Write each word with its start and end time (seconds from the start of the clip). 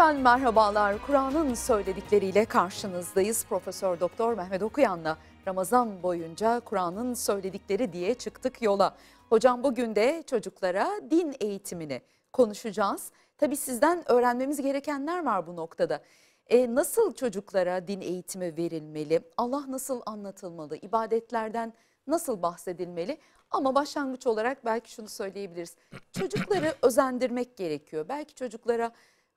Efendim 0.00 0.22
merhabalar. 0.22 1.06
Kur'an'ın 1.06 1.54
söyledikleriyle 1.54 2.44
karşınızdayız. 2.44 3.44
Profesör 3.44 4.00
Doktor 4.00 4.34
Mehmet 4.34 4.62
Okuyan'la 4.62 5.18
Ramazan 5.48 6.02
boyunca 6.02 6.60
Kur'an'ın 6.60 7.14
söyledikleri 7.14 7.92
diye 7.92 8.14
çıktık 8.14 8.62
yola. 8.62 8.96
Hocam 9.28 9.62
bugün 9.62 9.96
de 9.96 10.22
çocuklara 10.26 10.90
din 11.10 11.34
eğitimini 11.40 12.02
konuşacağız. 12.32 13.12
Tabii 13.38 13.56
sizden 13.56 14.10
öğrenmemiz 14.10 14.62
gerekenler 14.62 15.24
var 15.24 15.46
bu 15.46 15.56
noktada. 15.56 16.02
E, 16.46 16.74
nasıl 16.74 17.14
çocuklara 17.14 17.88
din 17.88 18.00
eğitimi 18.00 18.56
verilmeli? 18.56 19.20
Allah 19.36 19.64
nasıl 19.68 20.02
anlatılmalı? 20.06 20.76
İbadetlerden 20.76 21.72
nasıl 22.06 22.42
bahsedilmeli? 22.42 23.18
Ama 23.50 23.74
başlangıç 23.74 24.26
olarak 24.26 24.64
belki 24.64 24.92
şunu 24.92 25.08
söyleyebiliriz. 25.08 25.76
Çocukları 26.12 26.74
özendirmek 26.82 27.56
gerekiyor. 27.56 28.06
Belki 28.08 28.34
çocuklara 28.34 28.92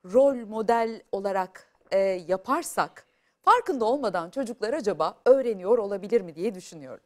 rol 0.05 0.35
model 0.35 1.01
olarak 1.11 1.67
e, 1.91 1.97
yaparsak 1.99 3.07
farkında 3.41 3.85
olmadan 3.85 4.29
çocuklar 4.29 4.73
acaba 4.73 5.21
öğreniyor 5.25 5.77
olabilir 5.77 6.21
mi 6.21 6.35
diye 6.35 6.55
düşünüyorum. 6.55 7.03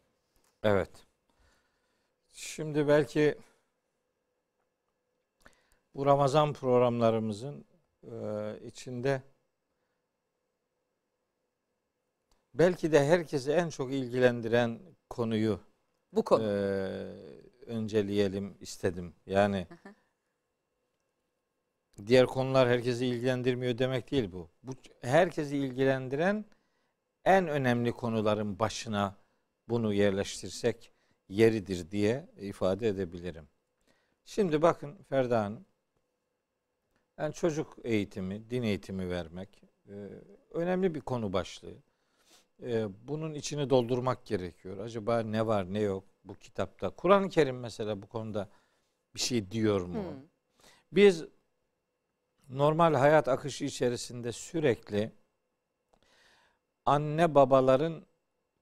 Evet. 0.64 0.90
Şimdi 2.34 2.88
belki 2.88 3.38
bu 5.96 6.06
Ramazan 6.06 6.54
programlarımızın 6.54 7.66
e, 8.04 8.16
içinde 8.66 9.22
belki 12.54 12.92
de 12.92 13.06
herkesi 13.06 13.52
en 13.52 13.70
çok 13.70 13.94
ilgilendiren 13.94 14.80
konuyu 15.10 15.60
Bu 16.14 16.24
konu. 16.24 16.44
e, 16.44 16.48
önceleyelim 17.66 18.58
istedim. 18.62 19.14
Yani 19.26 19.68
diğer 22.06 22.26
konular 22.26 22.70
herkesi 22.70 23.06
ilgilendirmiyor 23.06 23.78
demek 23.78 24.12
değil 24.12 24.32
bu. 24.32 24.50
Bu 24.64 24.72
herkesi 25.02 25.58
ilgilendiren 25.58 26.46
en 27.26 27.48
önemli 27.48 27.92
konuların 27.92 28.60
başına 28.60 29.18
bunu 29.70 29.94
yerleştirsek 29.94 30.92
yeridir 31.30 31.92
diye 31.92 32.30
ifade 32.38 32.88
edebilirim. 32.88 33.48
Şimdi 34.26 34.62
bakın 34.62 34.98
Ferda 35.10 35.44
Hanım, 35.44 35.66
yani 37.18 37.34
çocuk 37.34 37.78
eğitimi, 37.84 38.50
din 38.50 38.64
eğitimi 38.64 39.10
vermek 39.10 39.64
e, 39.88 39.94
önemli 40.52 40.96
bir 40.96 41.02
konu 41.02 41.34
başlığı. 41.34 41.76
E, 42.64 42.88
bunun 43.08 43.34
içini 43.34 43.70
doldurmak 43.70 44.26
gerekiyor. 44.26 44.78
Acaba 44.78 45.20
ne 45.20 45.48
var 45.48 45.74
ne 45.74 45.80
yok 45.80 46.04
bu 46.24 46.36
kitapta? 46.36 46.90
Kur'an-ı 46.90 47.30
Kerim 47.30 47.60
mesela 47.60 48.02
bu 48.02 48.08
konuda 48.08 48.50
bir 49.16 49.20
şey 49.20 49.52
diyor 49.52 49.82
mu? 49.82 50.04
Hmm. 50.04 50.22
Biz 50.92 51.26
normal 52.50 52.94
hayat 52.94 53.28
akışı 53.28 53.66
içerisinde 53.66 54.32
sürekli 54.32 55.12
anne 56.86 57.36
babaların 57.36 58.06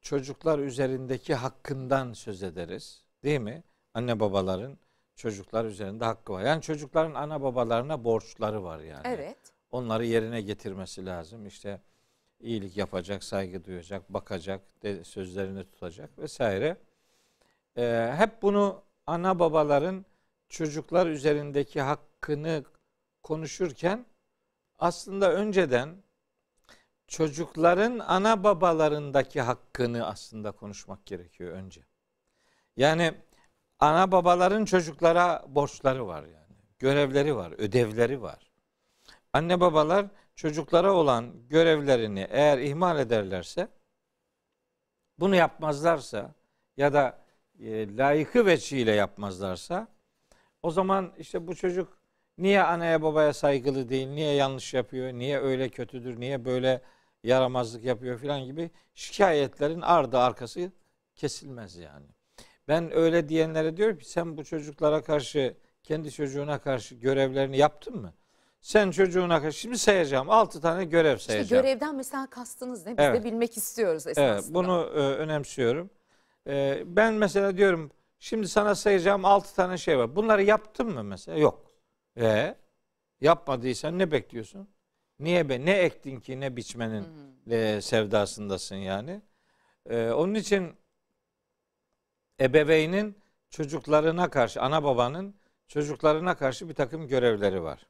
çocuklar 0.01 0.59
üzerindeki 0.59 1.35
hakkından 1.35 2.13
söz 2.13 2.43
ederiz. 2.43 3.03
Değil 3.23 3.39
mi? 3.39 3.63
Anne 3.93 4.19
babaların 4.19 4.77
çocuklar 5.15 5.65
üzerinde 5.65 6.05
hakkı 6.05 6.33
var. 6.33 6.43
Yani 6.43 6.61
çocukların 6.61 7.13
ana 7.13 7.41
babalarına 7.41 8.03
borçları 8.03 8.63
var 8.63 8.79
yani. 8.79 9.01
Evet. 9.05 9.37
Onları 9.71 10.05
yerine 10.05 10.41
getirmesi 10.41 11.05
lazım. 11.05 11.45
İşte 11.45 11.81
iyilik 12.39 12.77
yapacak, 12.77 13.23
saygı 13.23 13.65
duyacak, 13.65 14.09
bakacak, 14.09 14.61
de, 14.83 15.03
sözlerini 15.03 15.63
tutacak 15.63 16.19
vesaire. 16.19 16.77
Ee, 17.77 18.13
hep 18.17 18.41
bunu 18.41 18.83
ana 19.07 19.39
babaların 19.39 20.05
çocuklar 20.49 21.07
üzerindeki 21.07 21.81
hakkını 21.81 22.63
konuşurken 23.25 24.05
aslında 24.79 25.33
önceden 25.33 26.03
çocukların 27.07 27.99
ana 27.99 28.43
babalarındaki 28.43 29.41
hakkını 29.41 30.07
aslında 30.07 30.51
konuşmak 30.51 31.05
gerekiyor 31.05 31.51
önce. 31.51 31.81
Yani 32.77 33.13
ana 33.79 34.11
babaların 34.11 34.65
çocuklara 34.65 35.45
borçları 35.47 36.07
var 36.07 36.23
yani. 36.23 36.55
Görevleri 36.79 37.35
var, 37.35 37.51
ödevleri 37.51 38.21
var. 38.21 38.51
Anne 39.33 39.59
babalar 39.59 40.05
çocuklara 40.35 40.93
olan 40.93 41.47
görevlerini 41.49 42.27
eğer 42.29 42.57
ihmal 42.57 42.99
ederlerse 42.99 43.67
bunu 45.19 45.35
yapmazlarsa 45.35 46.33
ya 46.77 46.93
da 46.93 47.21
e, 47.59 47.97
layıkı 47.97 48.45
veçiyle 48.45 48.91
yapmazlarsa 48.91 49.87
o 50.61 50.71
zaman 50.71 51.13
işte 51.17 51.47
bu 51.47 51.55
çocuk 51.55 52.04
niye 52.37 52.63
anaya 52.63 53.01
babaya 53.01 53.33
saygılı 53.33 53.89
değil, 53.89 54.07
niye 54.07 54.33
yanlış 54.35 54.73
yapıyor, 54.73 55.13
niye 55.13 55.39
öyle 55.39 55.69
kötüdür, 55.69 56.19
niye 56.19 56.45
böyle 56.45 56.81
yaramazlık 57.23 57.83
yapıyor 57.83 58.17
filan 58.19 58.45
gibi 58.45 58.71
şikayetlerin 58.93 59.81
ardı 59.81 60.17
arkası 60.19 60.71
kesilmez 61.15 61.75
yani. 61.77 62.05
Ben 62.67 62.91
öyle 62.91 63.29
diyenlere 63.29 63.77
diyorum 63.77 63.97
ki 63.97 64.09
sen 64.09 64.37
bu 64.37 64.43
çocuklara 64.43 65.01
karşı 65.03 65.57
kendi 65.83 66.11
çocuğuna 66.11 66.59
karşı 66.61 66.95
görevlerini 66.95 67.57
yaptın 67.57 67.95
mı? 68.01 68.13
Sen 68.61 68.91
çocuğuna 68.91 69.41
karşı 69.41 69.59
şimdi 69.59 69.77
sayacağım. 69.77 70.29
Altı 70.29 70.61
tane 70.61 70.85
görev 70.85 71.15
İşte 71.17 71.33
sayacağım. 71.33 71.63
görevden 71.63 71.95
mesela 71.95 72.27
kastınız 72.29 72.85
ne? 72.85 72.97
Biz 72.97 73.05
Evet. 73.05 73.21
de 73.21 73.23
bilmek 73.23 73.57
istiyoruz 73.57 74.07
esasında. 74.07 74.25
Evet, 74.33 74.43
bunu 74.49 74.89
e, 74.95 74.99
önemsiyorum. 74.99 75.89
E, 76.47 76.83
ben 76.85 77.13
mesela 77.13 77.57
diyorum 77.57 77.91
şimdi 78.19 78.47
sana 78.47 78.75
sayacağım 78.75 79.25
altı 79.25 79.55
tane 79.55 79.77
şey 79.77 79.97
var. 79.97 80.15
Bunları 80.15 80.43
yaptın 80.43 80.87
mı 80.93 81.03
mesela? 81.03 81.37
Yok. 81.37 81.64
E 82.17 82.55
yapmadıysan 83.21 83.99
ne 83.99 84.11
bekliyorsun? 84.11 84.67
Niye 85.19 85.49
be? 85.49 85.65
Ne 85.65 85.71
ektin 85.71 86.19
ki 86.19 86.39
ne 86.39 86.55
biçmenin 86.55 87.05
e, 87.49 87.81
sevdasındasın 87.81 88.75
yani? 88.75 89.21
E, 89.89 90.09
onun 90.09 90.33
için 90.33 90.75
ebeveynin 92.41 93.17
çocuklarına 93.49 94.29
karşı, 94.29 94.61
ana 94.61 94.83
babanın 94.83 95.35
çocuklarına 95.67 96.35
karşı 96.37 96.69
bir 96.69 96.73
takım 96.73 97.07
görevleri 97.07 97.63
var. 97.63 97.87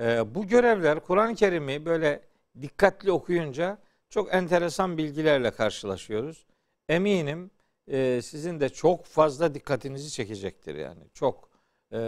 E, 0.00 0.34
bu 0.34 0.46
görevler 0.46 1.00
Kur'an-ı 1.00 1.34
Kerim'i 1.34 1.84
böyle 1.84 2.22
dikkatli 2.62 3.12
okuyunca 3.12 3.78
çok 4.10 4.34
enteresan 4.34 4.98
bilgilerle 4.98 5.50
karşılaşıyoruz. 5.50 6.46
Eminim 6.88 7.50
e, 7.88 8.22
sizin 8.22 8.60
de 8.60 8.68
çok 8.68 9.04
fazla 9.06 9.54
dikkatinizi 9.54 10.10
çekecektir 10.10 10.74
yani. 10.74 11.02
Çok 11.14 11.50
e, 11.92 11.98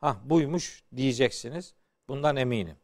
ha 0.00 0.16
buymuş 0.24 0.84
diyeceksiniz. 0.96 1.74
Bundan 2.08 2.36
eminim. 2.36 2.76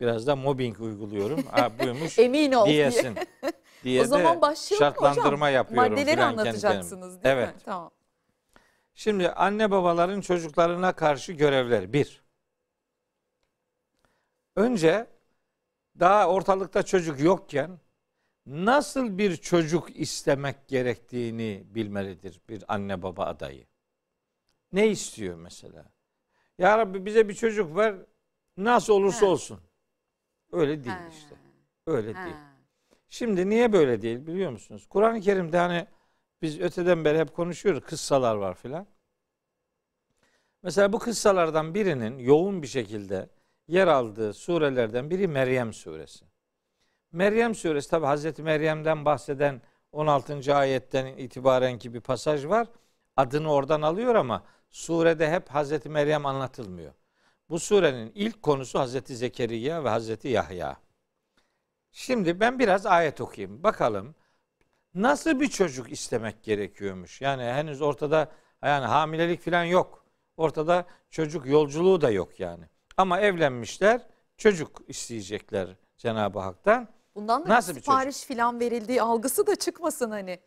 Biraz 0.00 0.26
da 0.26 0.36
mobbing 0.36 0.80
uyguluyorum. 0.80 1.42
Ha 1.42 1.78
buymuş 1.78 2.18
Emin 2.18 2.52
ol 2.52 2.66
diye. 2.66 2.90
diyesin. 2.90 3.18
diye 3.84 4.00
o 4.02 4.04
zaman 4.04 4.40
başlayalım 4.40 4.86
şartlandırma 4.86 5.46
hocam? 5.46 5.54
yapıyorum. 5.54 5.92
Maddeleri 5.92 6.24
anlatacaksınız 6.24 7.12
kendime. 7.12 7.24
değil 7.24 7.36
evet. 7.36 7.54
mi? 7.54 7.60
Tamam. 7.64 7.90
Şimdi 8.94 9.30
anne 9.30 9.70
babaların 9.70 10.20
çocuklarına 10.20 10.92
karşı 10.92 11.32
görevleri. 11.32 11.92
Bir, 11.92 12.22
önce 14.56 15.06
daha 16.00 16.28
ortalıkta 16.28 16.82
çocuk 16.82 17.20
yokken 17.20 17.80
nasıl 18.46 19.18
bir 19.18 19.36
çocuk 19.36 20.00
istemek 20.00 20.68
gerektiğini 20.68 21.64
bilmelidir 21.66 22.40
bir 22.48 22.64
anne 22.68 23.02
baba 23.02 23.24
adayı. 23.24 23.66
Ne 24.72 24.88
istiyor 24.88 25.36
mesela? 25.36 25.95
Ya 26.58 26.78
Rabbi 26.78 27.04
bize 27.06 27.28
bir 27.28 27.34
çocuk 27.34 27.76
ver 27.76 27.94
nasıl 28.56 28.92
olursa 28.92 29.26
Ha. 29.26 29.30
olsun. 29.30 29.60
Öyle 30.52 30.84
değil 30.84 30.96
Ha. 30.96 31.08
işte. 31.12 31.36
Öyle 31.86 32.12
Ha. 32.12 32.24
değil. 32.24 32.36
Şimdi 33.08 33.48
niye 33.48 33.72
böyle 33.72 34.02
değil 34.02 34.26
biliyor 34.26 34.50
musunuz? 34.50 34.86
Kur'an-ı 34.90 35.20
Kerim'de 35.20 35.58
hani 35.58 35.86
biz 36.42 36.60
öteden 36.60 37.04
beri 37.04 37.18
hep 37.18 37.34
konuşuyoruz. 37.34 37.82
Kıssalar 37.84 38.34
var 38.36 38.54
filan. 38.54 38.86
Mesela 40.62 40.92
bu 40.92 40.98
kıssalardan 40.98 41.74
birinin 41.74 42.18
yoğun 42.18 42.62
bir 42.62 42.66
şekilde 42.66 43.28
yer 43.68 43.86
aldığı 43.86 44.32
surelerden 44.32 45.10
biri 45.10 45.28
Meryem 45.28 45.72
suresi. 45.72 46.24
Meryem 47.12 47.54
suresi 47.54 47.90
tabi 47.90 48.06
Hazreti 48.06 48.42
Meryem'den 48.42 49.04
bahseden 49.04 49.62
16. 49.92 50.54
ayetten 50.54 51.06
itibaren 51.06 51.78
ki 51.78 51.94
bir 51.94 52.00
pasaj 52.00 52.46
var. 52.46 52.68
Adını 53.16 53.52
oradan 53.52 53.82
alıyor 53.82 54.14
ama 54.14 54.44
surede 54.70 55.30
hep 55.30 55.48
Hazreti 55.48 55.88
Meryem 55.88 56.26
anlatılmıyor. 56.26 56.92
Bu 57.50 57.58
surenin 57.58 58.12
ilk 58.14 58.42
konusu 58.42 58.78
Hazreti 58.78 59.16
Zekeriya 59.16 59.84
ve 59.84 59.88
Hazreti 59.88 60.28
Yahya. 60.28 60.76
Şimdi 61.92 62.40
ben 62.40 62.58
biraz 62.58 62.86
ayet 62.86 63.20
okuyayım. 63.20 63.62
Bakalım 63.62 64.14
nasıl 64.94 65.40
bir 65.40 65.48
çocuk 65.48 65.92
istemek 65.92 66.42
gerekiyormuş. 66.42 67.20
Yani 67.20 67.42
henüz 67.42 67.82
ortada 67.82 68.32
yani 68.64 68.86
hamilelik 68.86 69.40
falan 69.40 69.64
yok. 69.64 70.04
Ortada 70.36 70.86
çocuk 71.10 71.46
yolculuğu 71.46 72.00
da 72.00 72.10
yok 72.10 72.40
yani. 72.40 72.64
Ama 72.96 73.20
evlenmişler, 73.20 74.00
çocuk 74.36 74.82
isteyecekler 74.88 75.68
Cenab-ı 75.96 76.38
Hak'tan. 76.38 76.88
Bundan 77.14 77.44
da 77.44 77.48
Nasıl 77.48 77.74
bir 77.74 77.80
sipariş 77.80 78.24
filan 78.24 78.60
verildiği 78.60 79.02
algısı 79.02 79.46
da 79.46 79.56
çıkmasın 79.56 80.10
hani. 80.10 80.40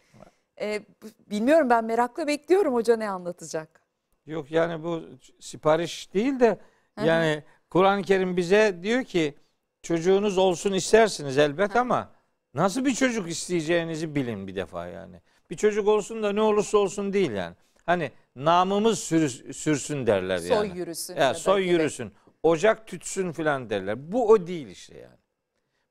Ee, 0.61 0.85
bilmiyorum 1.19 1.69
ben 1.69 1.85
merakla 1.85 2.27
bekliyorum 2.27 2.73
hoca 2.73 2.95
ne 2.95 3.09
anlatacak. 3.09 3.81
Yok 4.25 4.51
yani 4.51 4.83
bu 4.83 5.03
sipariş 5.39 6.13
değil 6.13 6.39
de 6.39 6.59
Hı 6.97 7.01
hı. 7.01 7.05
yani 7.05 7.43
Kur'an-ı 7.69 8.01
Kerim 8.01 8.37
bize 8.37 8.79
diyor 8.83 9.03
ki 9.03 9.35
çocuğunuz 9.81 10.37
olsun 10.37 10.73
istersiniz 10.73 11.37
elbet 11.37 11.75
ama 11.75 12.11
nasıl 12.53 12.85
bir 12.85 12.95
çocuk 12.95 13.29
isteyeceğinizi 13.29 14.15
bilin 14.15 14.47
bir 14.47 14.55
defa 14.55 14.87
yani. 14.87 15.21
Bir 15.49 15.57
çocuk 15.57 15.87
olsun 15.87 16.23
da 16.23 16.31
ne 16.31 16.41
olursa 16.41 16.77
olsun 16.77 17.13
değil 17.13 17.31
yani. 17.31 17.55
Hani 17.85 18.11
namımız 18.35 18.99
sür, 18.99 19.53
sürsün 19.53 20.07
derler 20.07 20.37
Soy 20.37 20.67
yani. 20.67 20.77
yürüsün. 20.77 21.15
Ya 21.15 21.33
soy 21.33 21.69
yürüsün. 21.69 22.13
Ocak 22.43 22.87
tütsün 22.87 23.31
filan 23.31 23.69
derler. 23.69 24.11
Bu 24.11 24.29
o 24.29 24.47
değil 24.47 24.67
işte 24.67 24.97
yani. 24.97 25.17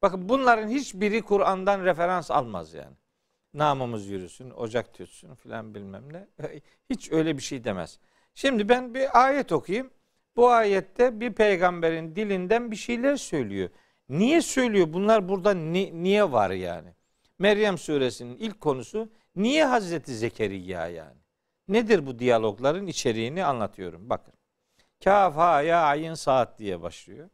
Bakın 0.03 0.29
bunların 0.29 0.69
hiçbiri 0.69 1.23
Kur'an'dan 1.23 1.85
referans 1.85 2.31
almaz 2.31 2.75
yani. 2.75 2.97
Namımız 3.55 4.07
yürüsün, 4.07 4.51
ocak 4.51 4.95
tütsün 4.95 5.35
filan 5.35 5.75
bilmem 5.75 6.13
ne. 6.13 6.27
Hiç 6.91 7.13
öyle 7.13 7.37
bir 7.37 7.43
şey 7.43 7.65
demez. 7.65 7.99
Şimdi 8.39 8.69
ben 8.69 8.95
bir 8.95 9.25
ayet 9.27 9.53
okuyayım. 9.53 9.91
Bu 10.37 10.51
ayette 10.51 11.21
bir 11.21 11.33
peygamberin 11.33 12.17
dilinden 12.17 12.71
bir 12.71 12.77
şeyler 12.77 13.17
söylüyor. 13.17 13.71
Niye 14.09 14.43
söylüyor? 14.43 14.93
Bunlar 14.93 15.29
burada 15.29 15.55
ni- 15.55 16.03
niye 16.03 16.33
var 16.33 16.51
yani? 16.51 16.95
Meryem 17.39 17.79
suresinin 17.79 18.37
ilk 18.37 18.61
konusu 18.61 19.09
niye 19.37 19.65
Hazreti 19.65 20.15
Zekeriya 20.15 20.89
yani? 20.89 21.19
Nedir 21.69 22.07
bu 22.07 22.19
diyalogların 22.19 22.87
içeriğini 22.87 23.45
anlatıyorum. 23.45 24.11
Bakın. 24.11 24.35
Kaf 25.05 25.37
ha 25.37 25.63
ya 25.63 25.83
ayın 25.83 26.15
saat 26.15 26.59
diye 26.59 26.83
başlıyor. 26.83 27.29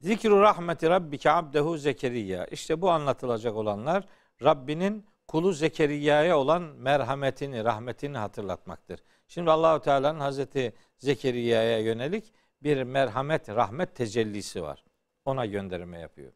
Zikru 0.00 0.40
rahmeti 0.40 0.88
rabbike 0.90 1.30
abdehu 1.30 1.78
Zekeriya. 1.78 2.46
İşte 2.46 2.80
bu 2.80 2.90
anlatılacak 2.90 3.56
olanlar 3.56 4.08
Rabbinin 4.42 5.06
kulu 5.28 5.52
Zekeriya'ya 5.52 6.38
olan 6.38 6.62
merhametini, 6.62 7.64
rahmetini 7.64 8.18
hatırlatmaktır. 8.18 9.00
Şimdi 9.34 9.50
Allahu 9.50 9.80
Teala'nın 9.80 10.20
Hazreti 10.20 10.72
Zekeriya'ya 10.98 11.78
yönelik 11.78 12.32
bir 12.62 12.82
merhamet, 12.82 13.48
rahmet 13.48 13.96
tecellisi 13.96 14.62
var. 14.62 14.84
Ona 15.24 15.46
gönderme 15.46 15.98
yapıyor. 15.98 16.32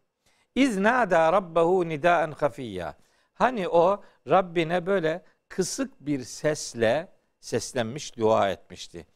İz 0.55 0.79
nada 0.79 1.33
rabbehu 1.33 1.89
nidaen 1.89 2.33
hafiyya. 2.33 2.97
Hani 3.35 3.69
o 3.69 4.03
Rabbine 4.29 4.87
böyle 4.87 5.25
kısık 5.49 6.01
bir 6.01 6.25
sesle 6.25 7.09
seslenmiş, 7.41 8.17
dua 8.17 8.51
etmişti. 8.51 9.07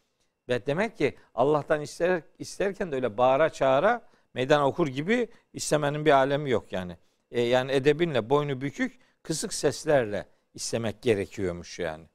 Ve 0.49 0.67
demek 0.67 0.99
ki 0.99 1.17
Allah'tan 1.35 1.81
ister, 1.81 2.23
isterken 2.38 2.93
de 2.93 2.97
öyle 2.97 3.19
bağıra 3.19 3.50
çağıra 3.50 4.09
meydan 4.35 4.62
okur 4.62 4.88
gibi 4.88 5.29
istemenin 5.53 6.05
bir 6.05 6.11
alemi 6.11 6.50
yok 6.50 6.73
yani. 6.73 6.97
E, 7.31 7.41
yani 7.41 7.73
edebinle, 7.73 8.31
boynu 8.31 8.61
bükük, 8.61 9.00
kısık 9.23 9.53
seslerle 9.53 10.26
istemek 10.55 11.03
gerekiyormuş 11.03 11.79
yani. 11.79 12.06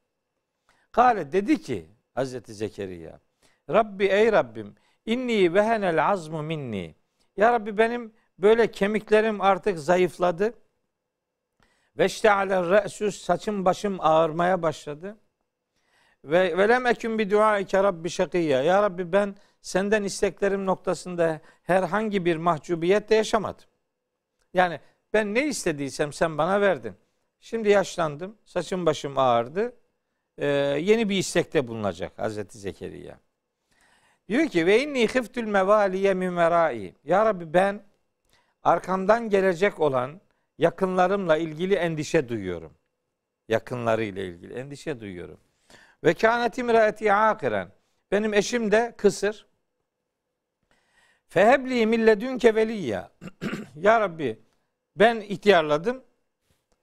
Kale 0.95 1.31
dedi 1.31 1.61
ki 1.61 1.85
Hazreti 2.13 2.53
Zekeriya, 2.53 3.19
Rabbi 3.69 4.05
ey 4.05 4.31
Rabbim, 4.31 4.75
inni 5.05 5.53
vehenel 5.53 6.05
azmu 6.05 6.43
minni. 6.43 6.95
Ya 7.37 7.53
Rabbi 7.53 7.77
benim 7.77 8.13
böyle 8.39 8.71
kemiklerim 8.71 9.41
artık 9.41 9.79
zayıfladı. 9.79 10.53
Ve 11.97 12.05
işteale 12.05 12.69
re'süs 12.69 13.21
saçım 13.21 13.65
başım 13.65 13.97
ağırmaya 13.99 14.61
başladı. 14.61 15.17
Ve 16.23 16.57
velem 16.57 16.85
ekün 16.85 17.19
bi 17.19 17.31
duaike 17.31 17.83
rabbi 17.83 18.09
şakiyya. 18.09 18.63
Ya 18.63 18.83
Rabbi 18.83 19.11
ben 19.11 19.35
senden 19.61 20.03
isteklerim 20.03 20.65
noktasında 20.65 21.41
herhangi 21.63 22.25
bir 22.25 22.37
mahcubiyet 22.37 23.09
de 23.09 23.15
yaşamadım. 23.15 23.65
Yani 24.53 24.79
ben 25.13 25.33
ne 25.33 25.47
istediysem 25.47 26.13
sen 26.13 26.37
bana 26.37 26.61
verdin. 26.61 26.95
Şimdi 27.39 27.69
yaşlandım, 27.69 28.37
saçım 28.45 28.85
başım 28.85 29.17
ağırdı. 29.17 29.73
Ee, 30.37 30.47
yeni 30.81 31.09
bir 31.09 31.17
istekte 31.17 31.67
bulunacak 31.67 32.19
Hazreti 32.19 32.57
Zekeriya. 32.57 33.19
Diyor 34.27 34.47
ki 34.47 34.65
ve 34.65 34.83
inni 34.83 35.07
khiftül 35.07 35.43
mevaliye 35.43 36.13
min 36.13 36.37
verai. 36.37 36.95
Ya 37.03 37.25
Rabbi 37.25 37.53
ben 37.53 37.83
arkamdan 38.63 39.29
gelecek 39.29 39.79
olan 39.79 40.21
yakınlarımla 40.57 41.37
ilgili 41.37 41.75
endişe 41.75 42.29
duyuyorum. 42.29 42.73
Yakınlarıyla 43.47 44.23
ilgili 44.23 44.53
endişe 44.53 44.99
duyuyorum. 44.99 45.39
Ve 46.03 46.13
kânet 46.13 46.57
imraeti 46.57 47.13
akiren. 47.13 47.71
Benim 48.11 48.33
eşim 48.33 48.71
de 48.71 48.93
kısır. 48.97 49.47
Fehebli 51.27 51.85
milledünke 51.85 52.55
veliyya. 52.55 53.11
ya 53.75 54.01
Rabbi 54.01 54.39
ben 54.95 55.21
ihtiyarladım. 55.21 56.03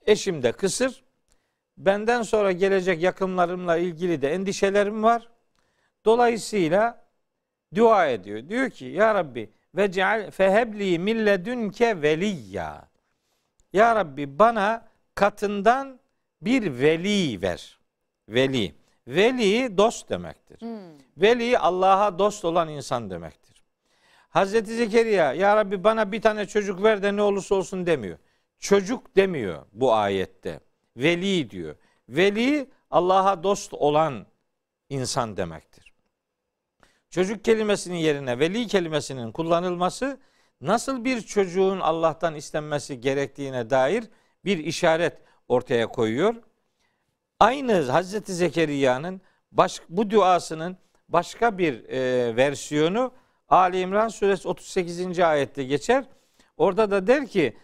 Eşim 0.05 0.43
de 0.43 0.51
kısır. 0.51 1.03
Benden 1.77 2.21
sonra 2.21 2.51
gelecek 2.51 3.01
yakınlarımla 3.01 3.77
ilgili 3.77 4.21
de 4.21 4.33
endişelerim 4.33 5.03
var. 5.03 5.29
Dolayısıyla 6.05 7.05
dua 7.75 8.07
ediyor. 8.07 8.49
Diyor 8.49 8.69
ki 8.69 8.85
ya 8.85 9.15
Rabbi 9.15 9.49
ve 9.75 9.91
ceal 9.91 10.31
fehebli 10.31 10.99
milledünke 10.99 12.01
veliyya. 12.01 12.89
Ya 13.73 13.95
Rabbi 13.95 14.39
bana 14.39 14.87
katından 15.15 15.99
bir 16.41 16.79
veli 16.79 17.41
ver. 17.41 17.79
Veli. 18.29 18.75
Veli 19.07 19.77
dost 19.77 20.09
demektir. 20.09 20.59
Veli 21.17 21.57
Allah'a 21.57 22.19
dost 22.19 22.45
olan 22.45 22.69
insan 22.69 23.09
demektir. 23.09 23.63
Hazreti 24.29 24.75
Zekeriya 24.75 25.33
ya 25.33 25.55
Rabbi 25.55 25.83
bana 25.83 26.11
bir 26.11 26.21
tane 26.21 26.45
çocuk 26.45 26.83
ver 26.83 27.03
de 27.03 27.15
ne 27.15 27.21
olursa 27.21 27.55
olsun 27.55 27.85
demiyor. 27.85 28.17
Çocuk 28.59 29.15
demiyor 29.15 29.65
bu 29.73 29.93
ayette. 29.93 30.59
Veli 30.97 31.49
diyor. 31.49 31.75
Veli 32.09 32.69
Allah'a 32.91 33.43
dost 33.43 33.73
olan 33.73 34.25
insan 34.89 35.37
demektir. 35.37 35.93
Çocuk 37.09 37.45
kelimesinin 37.45 37.97
yerine 37.97 38.39
veli 38.39 38.67
kelimesinin 38.67 39.31
kullanılması 39.31 40.19
nasıl 40.61 41.05
bir 41.05 41.21
çocuğun 41.21 41.79
Allah'tan 41.79 42.35
istenmesi 42.35 43.01
gerektiğine 43.01 43.69
dair 43.69 44.03
bir 44.45 44.57
işaret 44.57 45.17
ortaya 45.47 45.87
koyuyor. 45.87 46.35
Aynı 47.39 47.81
Hazreti 47.81 48.33
Zekeriya'nın 48.33 49.21
baş, 49.51 49.81
bu 49.89 50.09
duasının 50.09 50.77
başka 51.09 51.57
bir 51.57 51.89
e, 51.89 52.35
versiyonu 52.35 53.13
Ali 53.49 53.79
İmran 53.79 54.07
suresi 54.07 54.47
38. 54.47 55.19
ayette 55.19 55.63
geçer. 55.63 56.05
Orada 56.57 56.91
da 56.91 57.07
der 57.07 57.27
ki 57.27 57.57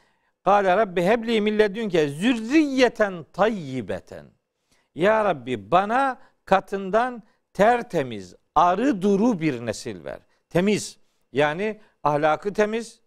Kale 0.50 0.77
Rabbi 0.77 1.01
hebli 1.01 1.41
milledünke 1.41 2.08
zürriyeten 2.08 3.25
tayyibeten. 3.34 4.25
Ya 4.96 5.25
Rabbi 5.25 5.72
bana 5.72 6.20
katından 6.46 7.24
tertemiz, 7.53 8.36
arı 8.56 9.01
duru 9.01 9.41
bir 9.41 9.65
nesil 9.65 10.03
ver. 10.03 10.20
Temiz. 10.50 10.98
Yani 11.32 11.82
ahlakı 12.03 12.53
temiz, 12.53 13.01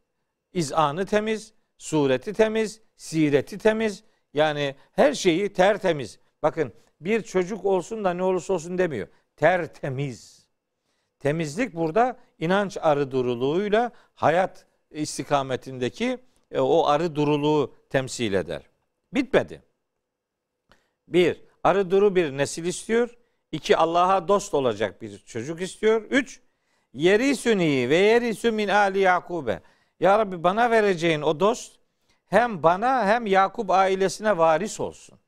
izanı 0.52 1.06
temiz, 1.06 1.52
sureti 1.78 2.32
temiz, 2.32 2.80
sireti 2.96 3.58
temiz. 3.58 4.04
Yani 4.34 4.74
her 4.92 5.14
şeyi 5.14 5.52
tertemiz. 5.52 6.18
Bakın 6.42 6.72
bir 7.00 7.22
çocuk 7.22 7.64
olsun 7.64 8.04
da 8.04 8.14
ne 8.14 8.22
olursa 8.22 8.52
olsun 8.52 8.78
demiyor. 8.78 9.08
Tertemiz. 9.36 10.46
Temizlik 11.18 11.74
burada 11.74 12.16
inanç 12.38 12.78
arı 12.80 13.10
duruluğuyla 13.10 13.90
hayat 14.14 14.66
istikametindeki 14.90 16.18
e, 16.52 16.60
o 16.60 16.86
arı 16.86 17.14
duruluğu 17.14 17.74
temsil 17.90 18.32
eder. 18.32 18.62
Bitmedi. 19.14 19.62
Bir, 21.08 21.40
arı 21.64 21.90
duru 21.90 22.16
bir 22.16 22.36
nesil 22.36 22.64
istiyor. 22.64 23.16
İki, 23.52 23.76
Allah'a 23.76 24.28
dost 24.28 24.54
olacak 24.54 25.02
bir 25.02 25.18
çocuk 25.18 25.60
istiyor. 25.60 26.02
Üç, 26.02 26.40
yeri 26.94 27.36
süni 27.36 27.88
ve 27.88 27.96
yeri 27.96 28.50
min 28.50 28.68
ali 28.68 28.98
Yakube. 28.98 29.60
Ya 30.00 30.18
Rabbi 30.18 30.42
bana 30.42 30.70
vereceğin 30.70 31.22
o 31.22 31.40
dost 31.40 31.72
hem 32.26 32.62
bana 32.62 33.06
hem 33.06 33.26
Yakup 33.26 33.70
ailesine 33.70 34.38
varis 34.38 34.80
olsun. 34.80 35.18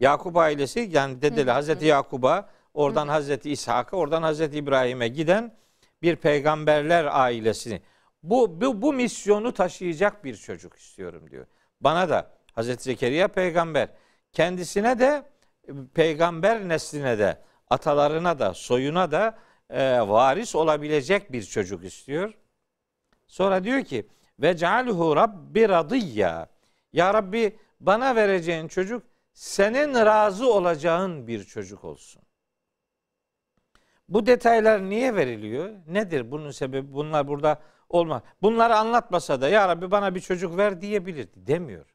Yakup 0.00 0.36
ailesi 0.36 0.88
yani 0.92 1.22
dedeli 1.22 1.50
Hazreti 1.50 1.86
Yakub'a, 1.86 2.48
oradan 2.74 3.08
Hazreti 3.08 3.50
İshak'a, 3.50 3.96
oradan 3.96 4.22
Hazreti 4.22 4.56
İbrahim'e 4.56 5.08
giden 5.08 5.56
bir 6.02 6.16
peygamberler 6.16 7.04
ailesini. 7.04 7.80
Bu, 8.22 8.60
bu, 8.60 8.82
bu 8.82 8.92
misyonu 8.92 9.52
taşıyacak 9.52 10.24
bir 10.24 10.36
çocuk 10.36 10.76
istiyorum 10.76 11.30
diyor. 11.30 11.46
Bana 11.80 12.08
da 12.08 12.30
Hazreti 12.52 12.82
Zekeriya 12.82 13.28
peygamber, 13.28 13.88
kendisine 14.32 14.98
de 14.98 15.22
peygamber 15.94 16.68
nesline 16.68 17.18
de, 17.18 17.42
atalarına 17.70 18.38
da, 18.38 18.54
soyuna 18.54 19.10
da 19.10 19.38
e, 19.70 20.00
varis 20.00 20.54
olabilecek 20.54 21.32
bir 21.32 21.42
çocuk 21.42 21.84
istiyor. 21.84 22.34
Sonra 23.26 23.64
diyor 23.64 23.84
ki 23.84 24.06
ve 24.40 24.56
cealhu 24.56 25.16
rabbi 25.16 25.68
radiyya. 25.68 26.48
Ya 26.92 27.14
Rabbi 27.14 27.58
bana 27.80 28.16
vereceğin 28.16 28.68
çocuk 28.68 29.02
senin 29.32 29.94
razı 29.94 30.52
olacağın 30.52 31.26
bir 31.26 31.44
çocuk 31.44 31.84
olsun. 31.84 32.22
Bu 34.08 34.26
detaylar 34.26 34.90
niye 34.90 35.14
veriliyor? 35.14 35.70
Nedir 35.86 36.30
bunun 36.30 36.50
sebebi? 36.50 36.92
Bunlar 36.92 37.28
burada 37.28 37.62
olmaz. 37.88 38.22
Bunları 38.42 38.76
anlatmasa 38.76 39.40
da 39.40 39.48
ya 39.48 39.68
Rabbi 39.68 39.90
bana 39.90 40.14
bir 40.14 40.20
çocuk 40.20 40.56
ver 40.56 40.80
diyebilirdi. 40.80 41.46
Demiyor. 41.46 41.94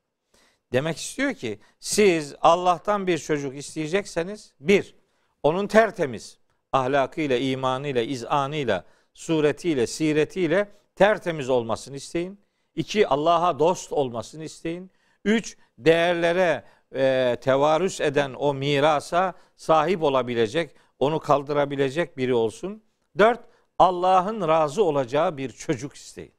Demek 0.73 0.97
istiyor 0.97 1.33
ki 1.33 1.59
siz 1.79 2.35
Allah'tan 2.41 3.07
bir 3.07 3.17
çocuk 3.17 3.55
isteyecekseniz 3.55 4.53
bir, 4.59 4.95
onun 5.43 5.67
tertemiz 5.67 6.39
ahlakıyla, 6.71 7.37
imanıyla, 7.37 8.01
izanıyla, 8.01 8.85
suretiyle, 9.13 9.87
siretiyle 9.87 10.71
tertemiz 10.95 11.49
olmasını 11.49 11.95
isteyin. 11.95 12.39
İki, 12.75 13.07
Allah'a 13.07 13.59
dost 13.59 13.91
olmasını 13.93 14.43
isteyin. 14.43 14.91
Üç, 15.25 15.57
değerlere 15.77 16.63
e, 16.95 17.37
tevarüs 17.41 18.01
eden 18.01 18.33
o 18.33 18.53
mirasa 18.53 19.33
sahip 19.55 20.03
olabilecek, 20.03 20.75
onu 20.99 21.19
kaldırabilecek 21.19 22.17
biri 22.17 22.33
olsun. 22.33 22.83
Dört, 23.17 23.39
Allah'ın 23.79 24.47
razı 24.47 24.83
olacağı 24.83 25.37
bir 25.37 25.49
çocuk 25.49 25.95
isteyin. 25.95 26.33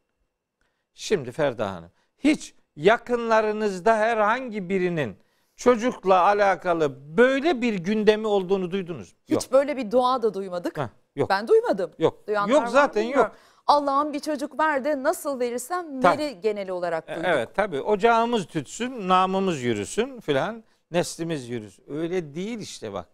Şimdi 0.94 1.32
Ferda 1.32 1.72
Hanım, 1.72 1.90
hiç 2.18 2.54
yakınlarınızda 2.76 3.96
herhangi 3.96 4.68
birinin 4.68 5.16
çocukla 5.56 6.20
alakalı 6.20 7.16
böyle 7.16 7.62
bir 7.62 7.74
gündemi 7.74 8.26
olduğunu 8.26 8.70
duydunuz 8.70 9.12
mu? 9.12 9.18
Hiç 9.28 9.52
böyle 9.52 9.76
bir 9.76 9.90
dua 9.90 10.22
da 10.22 10.34
duymadık. 10.34 10.78
Heh, 10.78 10.88
yok. 11.16 11.30
Ben 11.30 11.48
duymadım. 11.48 11.90
Yok. 11.98 12.26
Duyanlar 12.26 12.52
yok 12.52 12.68
zaten 12.68 13.02
yok. 13.02 13.32
Allah'ım 13.66 14.12
bir 14.12 14.20
çocuk 14.20 14.60
ver 14.60 14.84
de 14.84 15.02
nasıl 15.02 15.40
verirsem 15.40 16.00
Tabii. 16.00 16.18
veri 16.18 16.40
genel 16.40 16.70
olarak 16.70 17.08
duyduk. 17.08 17.22
Evet 17.24 17.48
tabii 17.54 17.80
ocağımız 17.80 18.46
tütsün, 18.46 19.08
namımız 19.08 19.62
yürüsün 19.62 20.20
filan, 20.20 20.64
neslimiz 20.90 21.48
yürüsün. 21.48 21.84
Öyle 21.88 22.34
değil 22.34 22.58
işte 22.58 22.92
bak. 22.92 23.08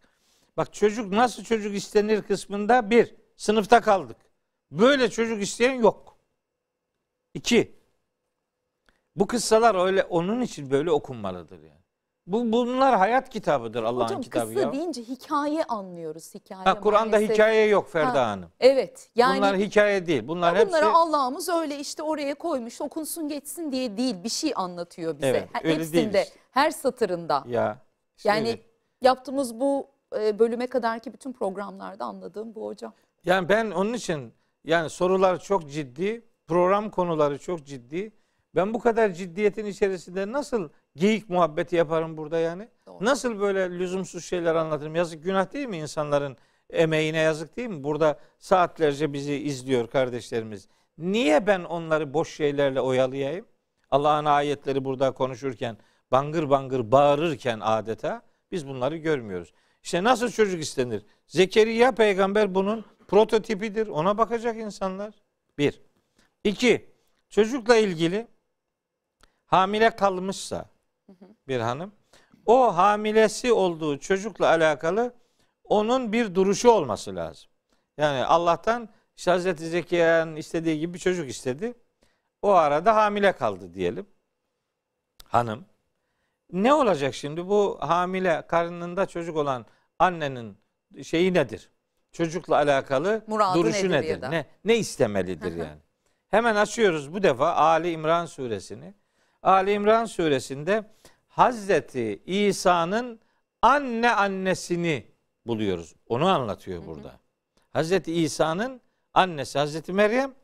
Bak 0.56 0.72
çocuk 0.72 1.12
nasıl 1.12 1.44
çocuk 1.44 1.74
istenir 1.74 2.22
kısmında 2.22 2.90
bir, 2.90 3.14
sınıfta 3.40 3.80
kaldık. 3.80 4.16
Böyle 4.70 5.10
çocuk 5.10 5.42
isteyen 5.42 5.72
yok. 5.72 6.16
İki, 7.34 7.76
bu 9.16 9.26
kıssalar 9.26 9.86
öyle 9.86 10.02
onun 10.02 10.40
için 10.40 10.70
böyle 10.70 10.90
okunmalıdır 10.90 11.62
yani. 11.62 11.80
Bu 12.26 12.52
bunlar 12.52 12.98
hayat 12.98 13.28
kitabıdır 13.30 13.82
Allah'ın 13.82 14.04
Hocam 14.04 14.22
kitabı 14.22 14.54
kıssa 14.54 14.60
ya. 14.60 14.72
deyince 14.72 15.02
hikaye 15.02 15.64
anlıyoruz. 15.64 16.34
Hikaye 16.34 16.64
Ha, 16.64 16.80
Kur'an'da 16.80 17.18
hikaye 17.18 17.66
yok 17.66 17.88
Ferda 17.90 18.22
Ha, 18.22 18.30
Hanım. 18.30 18.50
Evet. 18.60 19.10
Yani 19.14 19.38
bunlar 19.38 19.56
hikaye 19.56 20.06
değil. 20.06 20.28
Bunlar 20.28 20.54
bunları 20.54 20.84
hepsi 20.84 20.84
Allah'ımız 20.84 21.48
öyle 21.48 21.78
işte 21.78 22.02
oraya 22.02 22.34
koymuş 22.34 22.80
okunsun 22.80 23.28
geçsin 23.28 23.72
diye 23.72 23.96
değil 23.96 24.24
bir 24.24 24.28
şey 24.28 24.52
anlatıyor 24.56 25.16
bize. 25.16 25.26
Evet, 25.26 25.48
öyle 25.64 25.74
Hepsinde 25.74 26.12
değil 26.12 26.24
işte. 26.24 26.40
her 26.50 26.70
satırında. 26.70 27.44
ya. 27.46 27.78
işte 28.16 28.28
yani 28.28 28.48
öyle. 28.48 28.60
yaptığımız 29.02 29.60
bu 29.60 29.86
e, 30.18 30.38
bölüme 30.38 30.66
kadarki 30.66 31.12
bütün 31.12 31.32
programlarda 31.32 32.04
anladığım 32.04 32.54
bu 32.54 32.66
hocam. 32.66 32.92
Yani 33.24 33.48
ben 33.48 33.70
onun 33.70 33.92
için 33.92 34.34
yani 34.64 34.90
sorular 34.90 35.40
çok 35.40 35.70
ciddi, 35.70 36.24
program 36.46 36.90
konuları 36.90 37.38
çok 37.38 37.66
ciddi. 37.66 38.12
Ben 38.54 38.74
bu 38.74 38.78
kadar 38.78 39.12
ciddiyetin 39.12 39.66
içerisinde 39.66 40.32
nasıl 40.32 40.68
geyik 40.96 41.28
muhabbeti 41.28 41.76
yaparım 41.76 42.16
burada 42.16 42.38
yani? 42.38 42.68
Doğru. 42.86 43.04
Nasıl 43.04 43.40
böyle 43.40 43.78
lüzumsuz 43.78 44.24
şeyler 44.24 44.54
anlatırım? 44.54 44.94
Yazık 44.94 45.24
günah 45.24 45.52
değil 45.52 45.68
mi 45.68 45.78
insanların 45.78 46.36
emeğine 46.70 47.18
yazık 47.18 47.56
değil 47.56 47.68
mi? 47.68 47.84
Burada 47.84 48.18
saatlerce 48.38 49.12
bizi 49.12 49.34
izliyor 49.34 49.88
kardeşlerimiz. 49.88 50.68
Niye 50.98 51.46
ben 51.46 51.64
onları 51.64 52.14
boş 52.14 52.34
şeylerle 52.36 52.80
oyalayayım? 52.80 53.46
Allah'ın 53.90 54.24
ayetleri 54.24 54.84
burada 54.84 55.10
konuşurken, 55.10 55.76
bangır 56.12 56.50
bangır 56.50 56.92
bağırırken 56.92 57.60
adeta 57.62 58.22
biz 58.52 58.68
bunları 58.68 58.96
görmüyoruz. 58.96 59.52
İşte 59.82 60.04
nasıl 60.04 60.30
çocuk 60.30 60.62
istenir? 60.62 61.02
Zekeriya 61.26 61.92
peygamber 61.92 62.54
bunun 62.54 62.84
prototipidir. 63.10 63.86
Ona 63.86 64.18
bakacak 64.18 64.56
insanlar. 64.56 65.14
Bir. 65.58 65.80
İki, 66.44 66.90
çocukla 67.28 67.76
ilgili 67.76 68.26
hamile 69.46 69.96
kalmışsa 69.96 70.70
bir 71.48 71.60
hanım, 71.60 71.92
o 72.46 72.76
hamilesi 72.76 73.52
olduğu 73.52 73.98
çocukla 73.98 74.46
alakalı 74.48 75.14
onun 75.64 76.12
bir 76.12 76.34
duruşu 76.34 76.70
olması 76.70 77.16
lazım. 77.16 77.50
Yani 77.98 78.24
Allah'tan 78.24 78.88
işte 79.16 79.30
Hazreti 79.30 79.66
Zekeriya'nın 79.66 80.36
istediği 80.36 80.78
gibi 80.78 80.94
bir 80.94 80.98
çocuk 80.98 81.30
istedi. 81.30 81.74
O 82.42 82.50
arada 82.50 82.96
hamile 82.96 83.32
kaldı 83.32 83.74
diyelim. 83.74 84.06
Hanım. 85.24 85.64
Ne 86.52 86.74
olacak 86.74 87.14
şimdi 87.14 87.48
bu 87.48 87.78
hamile 87.80 88.46
karnında 88.46 89.06
çocuk 89.06 89.36
olan 89.36 89.66
annenin 89.98 90.58
şeyi 91.02 91.34
nedir? 91.34 91.70
Çocukla 92.12 92.56
alakalı 92.56 93.22
Muradı 93.26 93.58
duruşu 93.58 93.90
nedir 93.90 94.08
nedir? 94.08 94.30
Ne 94.30 94.46
ne 94.64 94.76
istemelidir 94.76 95.56
yani? 95.56 95.80
Hemen 96.28 96.56
açıyoruz 96.56 97.12
bu 97.12 97.22
defa 97.22 97.54
Ali 97.54 97.90
İmran 97.90 98.26
suresini. 98.26 98.94
Ali 99.42 99.72
İmran 99.72 100.04
suresinde 100.04 100.84
Hazreti 101.28 102.22
İsa'nın 102.26 103.20
anne 103.62 104.10
annesini 104.10 105.06
buluyoruz. 105.46 105.94
Onu 106.08 106.28
anlatıyor 106.28 106.86
burada. 106.86 107.12
Hazreti 107.70 108.12
İsa'nın 108.14 108.80
annesi 109.14 109.58
Hazreti 109.58 109.92
Meryem 109.92 110.34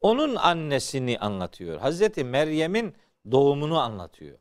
onun 0.00 0.34
annesini 0.34 1.18
anlatıyor. 1.18 1.80
Hazreti 1.80 2.24
Meryem'in 2.24 2.94
doğumunu 3.30 3.78
anlatıyor. 3.78 4.38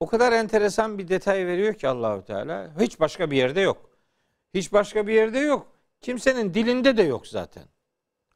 O 0.00 0.06
kadar 0.06 0.32
enteresan 0.32 0.98
bir 0.98 1.08
detay 1.08 1.46
veriyor 1.46 1.74
ki 1.74 1.88
Allahü 1.88 2.24
Teala. 2.24 2.70
Hiç 2.80 3.00
başka 3.00 3.30
bir 3.30 3.36
yerde 3.36 3.60
yok. 3.60 3.89
Hiç 4.54 4.72
başka 4.72 5.06
bir 5.06 5.14
yerde 5.14 5.38
yok. 5.38 5.72
Kimsenin 6.00 6.54
dilinde 6.54 6.96
de 6.96 7.02
yok 7.02 7.26
zaten. 7.26 7.64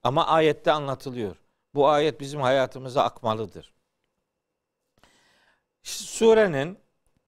Ama 0.02 0.26
ayette 0.26 0.72
anlatılıyor. 0.72 1.36
Bu 1.74 1.88
ayet 1.88 2.20
bizim 2.20 2.40
hayatımıza 2.40 3.02
akmalıdır. 3.02 3.74
Surenin 5.82 6.78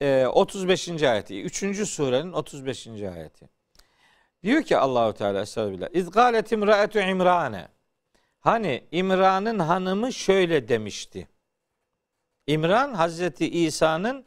e, 0.01 0.25
35. 0.25 1.03
ayeti, 1.03 1.43
3. 1.43 1.89
surenin 1.89 2.33
35. 2.33 2.87
ayeti. 2.87 3.49
Diyor 4.43 4.63
ki 4.63 4.77
Allahu 4.77 5.13
Teala 5.13 5.41
Estağfirullah. 5.41 5.87
İz 5.93 6.11
galet 6.11 6.51
imraetu 6.51 6.99
İmrane. 6.99 7.67
Hani 8.39 8.87
İmran'ın 8.91 9.59
hanımı 9.59 10.13
şöyle 10.13 10.67
demişti. 10.67 11.27
İmran 12.47 12.93
Hazreti 12.93 13.49
İsa'nın 13.49 14.25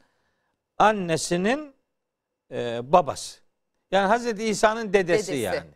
annesinin 0.79 1.75
e, 2.51 2.81
babası. 2.93 3.41
Yani 3.91 4.07
Hazreti 4.07 4.45
İsa'nın 4.45 4.93
dedesi, 4.93 5.33
Dedesi. 5.33 5.37
yani. 5.43 5.71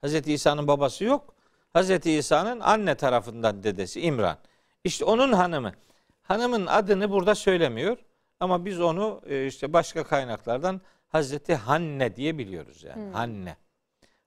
Hazreti 0.00 0.32
İsa'nın 0.32 0.66
babası 0.68 1.04
yok. 1.04 1.34
Hazreti 1.72 2.12
İsa'nın 2.12 2.60
anne 2.60 2.94
tarafından 2.94 3.62
dedesi 3.62 4.00
İmran. 4.00 4.38
İşte 4.84 5.04
onun 5.04 5.32
hanımı. 5.32 5.72
Hanımın 6.22 6.66
adını 6.66 7.10
burada 7.10 7.34
söylemiyor 7.34 7.98
ama 8.40 8.64
biz 8.64 8.80
onu 8.80 9.20
e, 9.26 9.46
işte 9.46 9.72
başka 9.72 10.04
kaynaklardan 10.04 10.80
Hazreti 11.08 11.54
Hanne 11.54 12.16
diye 12.16 12.38
biliyoruz 12.38 12.84
yani. 12.84 13.12
Hanne. 13.12 13.56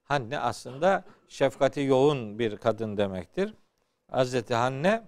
Hanne 0.04 0.38
aslında 0.38 1.04
şefkati 1.28 1.80
yoğun 1.80 2.38
bir 2.38 2.56
kadın 2.56 2.96
demektir. 2.96 3.54
Hazreti 4.10 4.54
Hanne 4.54 5.02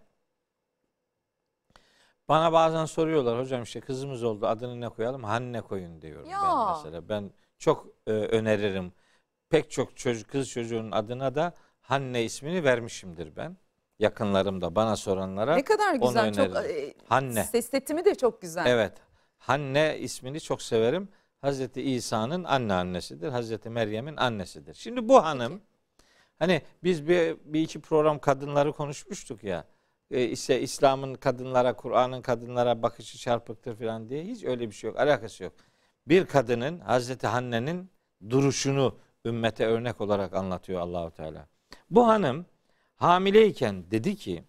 bana 2.28 2.52
bazen 2.52 2.84
soruyorlar 2.84 3.38
hocam 3.40 3.62
işte 3.62 3.80
kızımız 3.80 4.22
oldu 4.22 4.46
adını 4.46 4.80
ne 4.80 4.88
koyalım? 4.88 5.24
Hanne 5.24 5.60
koyun 5.60 6.02
diyorum 6.02 6.28
Ya. 6.28 6.38
ben 6.42 6.76
mesela. 6.76 7.08
Ben 7.08 7.30
çok 7.62 7.86
e, 8.06 8.10
öneririm. 8.10 8.92
Pek 9.50 9.70
çok 9.70 9.96
çocuk 9.96 10.28
kız 10.28 10.50
çocuğun 10.50 10.90
adına 10.90 11.34
da 11.34 11.54
Hanne 11.80 12.24
ismini 12.24 12.64
vermişimdir 12.64 13.36
ben. 13.36 13.56
Yakınlarım 13.98 14.60
da 14.60 14.74
bana 14.74 14.96
soranlara. 14.96 15.54
Ne 15.54 15.64
kadar 15.64 15.94
onu 15.94 16.00
güzel. 16.08 16.32
Çok 16.34 16.56
öneririm. 16.56 16.90
e, 16.90 16.94
Hanne. 17.06 17.44
ses 17.44 17.70
setimi 17.70 18.04
de 18.04 18.14
çok 18.14 18.42
güzel. 18.42 18.66
Evet. 18.66 18.92
Hanne 19.38 19.98
ismini 19.98 20.40
çok 20.40 20.62
severim. 20.62 21.08
Hazreti 21.40 21.82
İsa'nın 21.82 22.44
anne 22.44 22.72
annesidir. 22.72 23.28
Hazreti 23.28 23.70
Meryem'in 23.70 24.16
annesidir. 24.16 24.74
Şimdi 24.74 25.08
bu 25.08 25.24
hanım 25.24 25.60
hani 26.38 26.62
biz 26.84 27.08
bir, 27.08 27.36
bir 27.44 27.60
iki 27.60 27.80
program 27.80 28.18
kadınları 28.18 28.72
konuşmuştuk 28.72 29.44
ya. 29.44 29.64
E, 30.10 30.24
işte 30.24 30.60
İslam'ın 30.60 31.14
kadınlara, 31.14 31.76
Kur'an'ın 31.76 32.22
kadınlara 32.22 32.82
bakışı 32.82 33.18
çarpıktır 33.18 33.76
falan 33.76 34.08
diye 34.08 34.24
hiç 34.24 34.44
öyle 34.44 34.70
bir 34.70 34.74
şey 34.74 34.90
yok. 34.90 34.98
Alakası 34.98 35.44
yok. 35.44 35.52
Bir 36.06 36.26
kadının 36.26 36.80
Hazreti 36.80 37.26
Hanne'nin 37.26 37.90
duruşunu 38.30 38.98
ümmete 39.24 39.66
örnek 39.66 40.00
olarak 40.00 40.34
anlatıyor 40.34 40.80
Allahu 40.80 41.10
Teala. 41.10 41.46
Bu 41.90 42.08
hanım 42.08 42.46
hamileyken 42.96 43.90
dedi 43.90 44.16
ki 44.16 44.44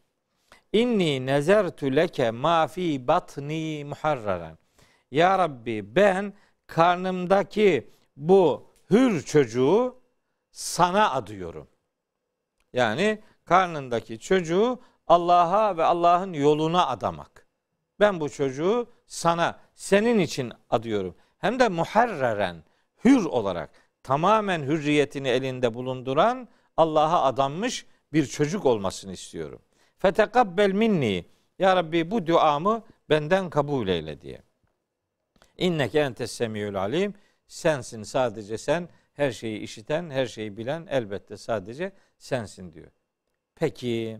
İnni 0.74 1.26
nezertu 1.26 1.96
leke 1.96 2.32
ma 2.32 2.68
fi 2.68 3.08
batni 3.08 3.86
muharraran. 3.86 4.58
Ya 5.12 5.40
Rabbi 5.40 5.96
ben 5.96 6.34
karnımdaki 6.68 7.92
bu 8.18 8.68
hür 8.90 9.22
çocuğu 9.22 10.02
sana 10.52 11.12
adıyorum. 11.12 11.68
Yani 12.74 13.22
karnındaki 13.46 14.20
çocuğu 14.20 14.80
Allah'a 15.08 15.78
ve 15.78 15.84
Allah'ın 15.84 16.34
yoluna 16.34 16.88
adamak. 16.88 17.48
Ben 18.00 18.20
bu 18.20 18.30
çocuğu 18.30 18.90
sana, 19.06 19.60
senin 19.74 20.20
için 20.20 20.54
adıyorum. 20.70 21.16
Hem 21.44 21.60
de 21.60 21.70
muharreren, 21.70 22.64
hür 23.06 23.26
olarak 23.26 23.70
tamamen 24.04 24.64
hürriyetini 24.64 25.28
elinde 25.28 25.74
bulunduran 25.74 26.48
Allah'a 26.78 27.24
adanmış 27.24 27.86
bir 28.14 28.26
çocuk 28.26 28.66
olmasını 28.66 29.14
istiyorum. 29.14 29.62
Fetekabbel 29.98 30.72
minni. 30.72 31.26
Ya 31.60 31.76
Rabbi 31.76 32.12
bu 32.12 32.28
duamı 32.28 32.84
benden 33.10 33.50
kabul 33.50 33.88
eyle 33.88 34.22
diye. 34.22 34.42
İnneke 35.58 36.00
entes 36.00 36.32
semiyul 36.32 36.76
alim. 36.76 37.14
Sensin 37.48 38.04
sadece 38.04 38.58
sen 38.58 38.90
her 39.14 39.32
şeyi 39.32 39.60
işiten, 39.60 40.10
her 40.10 40.26
şeyi 40.26 40.58
bilen 40.58 40.88
elbette 40.90 41.38
sadece 41.38 41.92
sensin 42.18 42.74
diyor. 42.74 42.92
Peki 43.56 44.20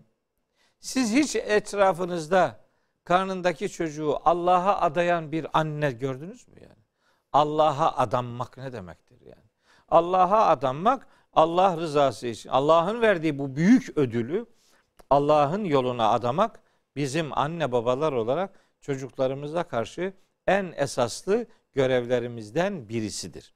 siz 0.80 1.14
hiç 1.14 1.36
etrafınızda 1.36 2.60
karnındaki 3.04 3.70
çocuğu 3.70 4.18
Allah'a 4.26 4.82
adayan 4.82 5.32
bir 5.32 5.48
anne 5.54 5.92
gördünüz 5.92 6.48
mü 6.48 6.56
yani? 6.62 6.83
Allah'a 7.34 7.98
adanmak 7.98 8.58
ne 8.58 8.74
demektir 8.74 9.22
yani? 9.22 9.44
Allah'a 9.90 10.48
adanmak 10.48 11.08
Allah 11.34 11.78
rızası 11.78 12.28
için 12.28 12.50
Allah'ın 12.50 13.02
verdiği 13.02 13.40
bu 13.40 13.56
büyük 13.56 13.98
ödülü 13.98 14.46
Allah'ın 15.10 15.64
yoluna 15.64 16.10
adamak 16.10 16.60
bizim 16.96 17.38
anne 17.38 17.72
babalar 17.72 18.14
olarak 18.14 18.60
çocuklarımıza 18.82 19.64
karşı 19.64 20.14
en 20.48 20.74
esaslı 20.76 21.46
görevlerimizden 21.74 22.90
birisidir. 22.90 23.54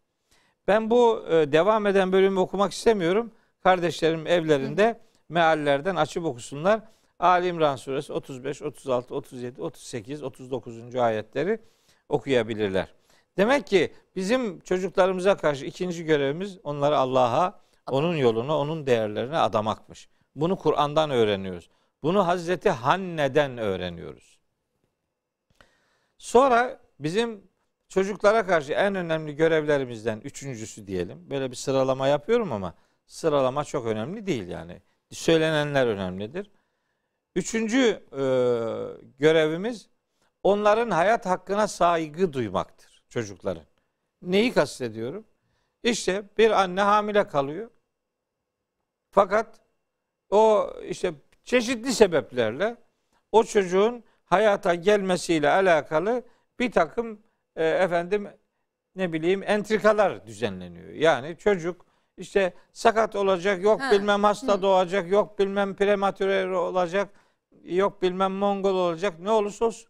Ben 0.67 0.89
bu 0.89 1.25
e, 1.29 1.51
devam 1.51 1.85
eden 1.87 2.11
bölümü 2.11 2.39
okumak 2.39 2.71
istemiyorum. 2.71 3.31
Kardeşlerim 3.63 4.27
evlerinde 4.27 4.99
meallerden 5.29 5.95
açıp 5.95 6.25
okusunlar. 6.25 6.81
Ali 7.19 7.47
İmran 7.47 7.75
suresi 7.75 8.13
35, 8.13 8.61
36, 8.61 9.15
37, 9.15 9.61
38, 9.61 10.23
39. 10.23 10.95
ayetleri 10.95 11.59
okuyabilirler. 12.09 12.96
Demek 13.37 13.67
ki 13.67 13.93
bizim 14.15 14.59
çocuklarımıza 14.59 15.37
karşı 15.37 15.65
ikinci 15.65 16.05
görevimiz 16.05 16.57
onları 16.63 16.97
Allah'a, 16.97 17.61
onun 17.91 18.15
yoluna, 18.15 18.57
onun 18.57 18.87
değerlerine 18.87 19.37
adamakmış. 19.37 20.09
Bunu 20.35 20.55
Kur'an'dan 20.55 21.09
öğreniyoruz. 21.09 21.69
Bunu 22.03 22.27
Hazreti 22.27 22.69
Hanne'den 22.69 23.57
öğreniyoruz. 23.57 24.39
Sonra 26.17 26.79
bizim 26.99 27.47
çocuklara 27.89 28.45
karşı 28.45 28.73
en 28.73 28.95
önemli 28.95 29.35
görevlerimizden 29.35 30.21
üçüncüsü 30.23 30.87
diyelim. 30.87 31.29
Böyle 31.29 31.51
bir 31.51 31.55
sıralama 31.55 32.07
yapıyorum 32.07 32.51
ama 32.51 32.73
sıralama 33.07 33.63
çok 33.63 33.85
önemli 33.85 34.25
değil 34.25 34.47
yani. 34.47 34.81
Söylenenler 35.11 35.87
önemlidir. 35.87 36.51
Üçüncü 37.35 38.03
e, 38.11 38.23
görevimiz 39.19 39.89
onların 40.43 40.91
hayat 40.91 41.25
hakkına 41.25 41.67
saygı 41.67 42.33
duymaktır 42.33 42.86
çocukların. 43.09 43.63
Neyi 44.21 44.53
kastediyorum? 44.53 45.25
İşte 45.83 46.23
bir 46.37 46.51
anne 46.51 46.81
hamile 46.81 47.27
kalıyor. 47.27 47.69
Fakat 49.11 49.59
o 50.29 50.73
işte 50.83 51.13
çeşitli 51.43 51.93
sebeplerle 51.93 52.75
o 53.31 53.43
çocuğun 53.43 54.03
hayata 54.25 54.75
gelmesiyle 54.75 55.49
alakalı 55.49 56.23
bir 56.59 56.71
takım 56.71 57.21
e, 57.55 57.65
efendim 57.65 58.27
ne 58.95 59.13
bileyim 59.13 59.43
entrikalar 59.43 60.27
düzenleniyor. 60.27 60.89
Yani 60.89 61.37
çocuk 61.37 61.85
işte 62.17 62.53
sakat 62.73 63.15
olacak, 63.15 63.63
yok 63.63 63.81
Ha, 63.81 63.91
bilmem 63.91 64.23
hasta 64.23 64.53
hı. 64.53 64.61
doğacak, 64.61 65.11
yok 65.11 65.39
bilmem 65.39 65.75
prematüre 65.75 66.55
olacak, 66.57 67.09
yok 67.63 68.01
bilmem 68.01 68.31
Mongol 68.31 68.75
olacak. 68.75 69.19
Ne 69.19 69.31
olursa 69.31 69.65
olsun. 69.65 69.89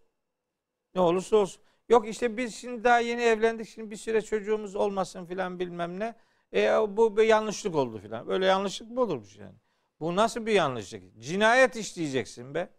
Ne 0.96 1.02
olursa 1.02 1.38
olsun. 1.38 1.62
Yok 1.90 2.08
işte 2.08 2.38
biz 2.38 2.56
şimdi 2.56 2.84
daha 2.84 3.00
yeni 3.00 3.22
evlendik. 3.22 3.68
Şimdi 3.68 3.92
bir 3.92 3.96
süre 3.96 4.22
çocuğumuz 4.22 4.76
olmasın 4.76 5.26
filan 5.26 5.60
bilmem 5.60 6.00
ne. 6.00 6.16
E 6.54 6.70
bu 6.98 7.18
bir 7.18 7.24
yanlışlık 7.24 7.76
oldu 7.76 7.98
filan. 7.98 8.28
Böyle 8.28 8.46
yanlışlık 8.46 8.92
mı 8.92 9.02
olurmuş 9.02 9.38
yani? 9.38 9.56
Bu 10.00 10.16
nasıl 10.16 10.46
bir 10.46 10.54
yanlışlık? 10.54 11.20
Cinayet 11.20 11.76
işleyeceksin 11.76 12.56
be. 12.56 12.70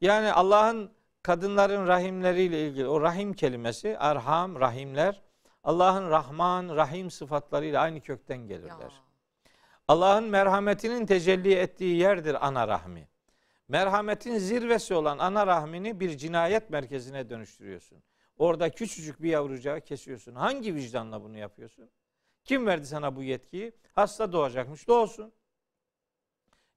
Yani 0.00 0.32
Allah'ın 0.32 0.92
kadınların 1.22 1.86
rahimleriyle 1.86 2.68
ilgili 2.68 2.88
o 2.88 3.00
rahim 3.00 3.32
kelimesi, 3.32 3.98
arham, 3.98 4.60
rahimler 4.60 5.22
Allah'ın 5.64 6.10
Rahman, 6.10 6.76
Rahim 6.76 7.10
sıfatlarıyla 7.10 7.82
aynı 7.82 8.00
kökten 8.00 8.38
gelirler. 8.38 9.02
Allah'ın 9.88 10.24
merhametinin 10.24 11.06
tecelli 11.06 11.54
ettiği 11.54 11.96
yerdir 11.96 12.46
ana 12.46 12.68
rahmi. 12.68 13.08
Merhametin 13.68 14.38
zirvesi 14.38 14.94
olan 14.94 15.18
ana 15.18 15.46
rahmini 15.46 16.00
bir 16.00 16.16
cinayet 16.16 16.70
merkezine 16.70 17.30
dönüştürüyorsun. 17.30 18.02
Orada 18.36 18.70
küçücük 18.70 19.22
bir 19.22 19.30
yavrucağı 19.30 19.80
kesiyorsun. 19.80 20.34
Hangi 20.34 20.74
vicdanla 20.74 21.22
bunu 21.22 21.38
yapıyorsun? 21.38 21.90
Kim 22.44 22.66
verdi 22.66 22.86
sana 22.86 23.16
bu 23.16 23.22
yetkiyi? 23.22 23.72
Hasta 23.92 24.32
doğacakmış, 24.32 24.88
doğsun. 24.88 25.32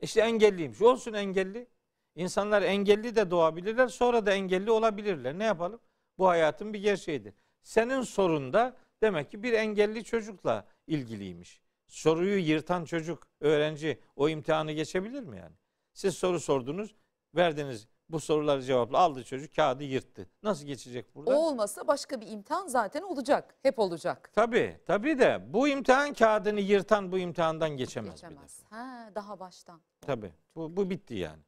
İşte 0.01 0.21
engelliymiş, 0.21 0.82
olsun 0.82 1.13
engelli. 1.13 1.67
İnsanlar 2.15 2.62
engelli 2.62 3.15
de 3.15 3.32
doğabilirler, 3.32 3.88
sonra 3.88 4.25
da 4.25 4.34
engelli 4.34 4.71
olabilirler. 4.71 5.39
Ne 5.39 5.43
yapalım? 5.43 5.82
Bu 6.17 6.27
hayatın 6.27 6.73
bir 6.73 6.80
gerçeğidir. 6.80 7.34
Senin 7.62 8.01
sorun 8.01 8.54
da 8.54 8.77
demek 9.01 9.32
ki 9.32 9.43
bir 9.43 9.54
engelli 9.54 10.04
çocukla 10.04 10.67
ilgiliymiş. 10.88 11.62
Soruyu 11.88 12.38
yırtan 12.38 12.86
çocuk, 12.86 13.27
öğrenci 13.39 13.99
o 14.15 14.30
imtihanı 14.30 14.71
geçebilir 14.71 15.23
mi 15.23 15.38
yani? 15.38 15.56
Siz 15.93 16.15
soru 16.15 16.39
sordunuz, 16.39 16.95
verdiniz 17.36 17.88
bu 18.10 18.19
soruları 18.19 18.62
cevapla 18.62 18.97
aldı 18.97 19.23
çocuk 19.23 19.56
kağıdı 19.56 19.84
yırttı. 19.84 20.30
Nasıl 20.43 20.65
geçecek 20.65 21.06
O 21.15 21.19
burada? 21.19 21.39
olmasa 21.39 21.88
başka 21.88 22.21
bir 22.21 22.27
imtihan 22.27 22.67
zaten 22.67 23.01
olacak. 23.01 23.56
Hep 23.62 23.80
olacak. 23.80 24.32
Tabii, 24.34 24.80
tabii 24.86 25.19
de 25.19 25.54
bu 25.54 25.67
imtihan 25.67 26.13
kağıdını 26.13 26.60
yırtan 26.60 27.12
bu 27.12 27.17
imtihandan 27.17 27.69
geçemez. 27.69 28.12
Geçemez. 28.12 28.63
Ha, 28.69 29.10
daha 29.15 29.39
baştan. 29.39 29.82
Tabii. 30.01 30.34
Bu, 30.56 30.77
bu 30.77 30.89
bitti 30.89 31.15
yani. 31.15 31.41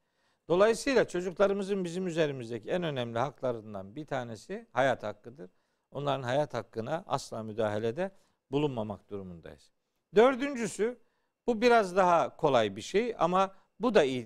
Dolayısıyla 0.50 1.08
çocuklarımızın 1.08 1.84
bizim 1.84 2.08
üzerimizdeki 2.08 2.70
en 2.70 2.84
önemli 2.84 3.20
haklarından 3.20 3.96
bir 3.96 4.06
tanesi 4.06 4.68
hayat 4.72 5.04
hakkıdır. 5.04 5.52
Onların 5.92 6.24
hayat 6.24 6.54
hakkına 6.54 7.04
asla 7.08 7.44
müdahalede 7.44 8.12
bulunmamak 8.52 9.10
durumundayız. 9.10 9.72
Dördüncüsü 10.16 11.00
bu 11.48 11.62
biraz 11.62 11.96
daha 11.96 12.38
kolay 12.38 12.76
bir 12.76 12.82
şey 12.82 13.16
ama 13.20 13.56
bu 13.80 13.94
da 13.94 14.06
e, 14.06 14.20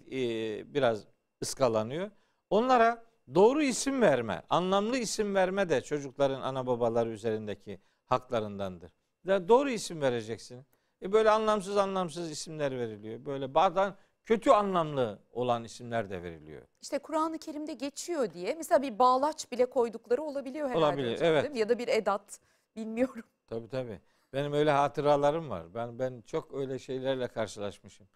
biraz 0.74 1.08
ıskalanıyor. 1.44 2.12
Onlara 2.50 3.04
doğru 3.36 3.62
isim 3.62 4.02
verme, 4.02 4.44
anlamlı 4.50 4.98
isim 4.98 5.36
verme 5.36 5.70
de 5.70 5.82
çocukların 5.82 6.42
ana 6.42 6.68
babaları 6.68 7.10
üzerindeki 7.10 7.80
haklarındandır. 8.06 8.92
Ya 9.24 9.48
doğru 9.48 9.70
isim 9.70 10.02
vereceksin. 10.02 10.66
E 11.02 11.12
böyle 11.12 11.30
anlamsız 11.30 11.78
anlamsız 11.78 12.32
isimler 12.32 12.80
veriliyor. 12.80 13.26
Böyle 13.26 13.54
bazen 13.54 13.96
kötü 14.26 14.50
anlamlı 14.50 15.20
olan 15.32 15.64
isimler 15.64 16.10
de 16.10 16.24
veriliyor. 16.24 16.62
İşte 16.82 17.00
Kur'an-ı 17.00 17.38
Kerim'de 17.38 17.74
geçiyor 17.74 18.34
diye 18.34 18.56
mesela 18.56 18.82
bir 18.82 19.00
bağlaç 19.00 19.52
bile 19.52 19.66
koydukları 19.66 20.24
olabiliyor 20.24 20.70
herhalde. 20.70 20.86
Olabilir, 20.86 21.14
hocam, 21.14 21.28
evet. 21.28 21.44
değil 21.44 21.54
mi? 21.54 21.60
Ya 21.60 21.70
da 21.70 21.80
bir 21.80 21.88
edat. 21.88 22.40
Bilmiyorum. 22.76 23.24
Tabii 23.48 23.70
tabii. 23.70 24.02
Benim 24.34 24.54
öyle 24.54 24.72
hatıralarım 24.72 25.50
var. 25.50 25.74
Ben 25.74 26.00
ben 26.00 26.22
çok 26.26 26.54
öyle 26.54 26.80
şeylerle 26.80 27.28
karşılaşmışım. 27.28 28.08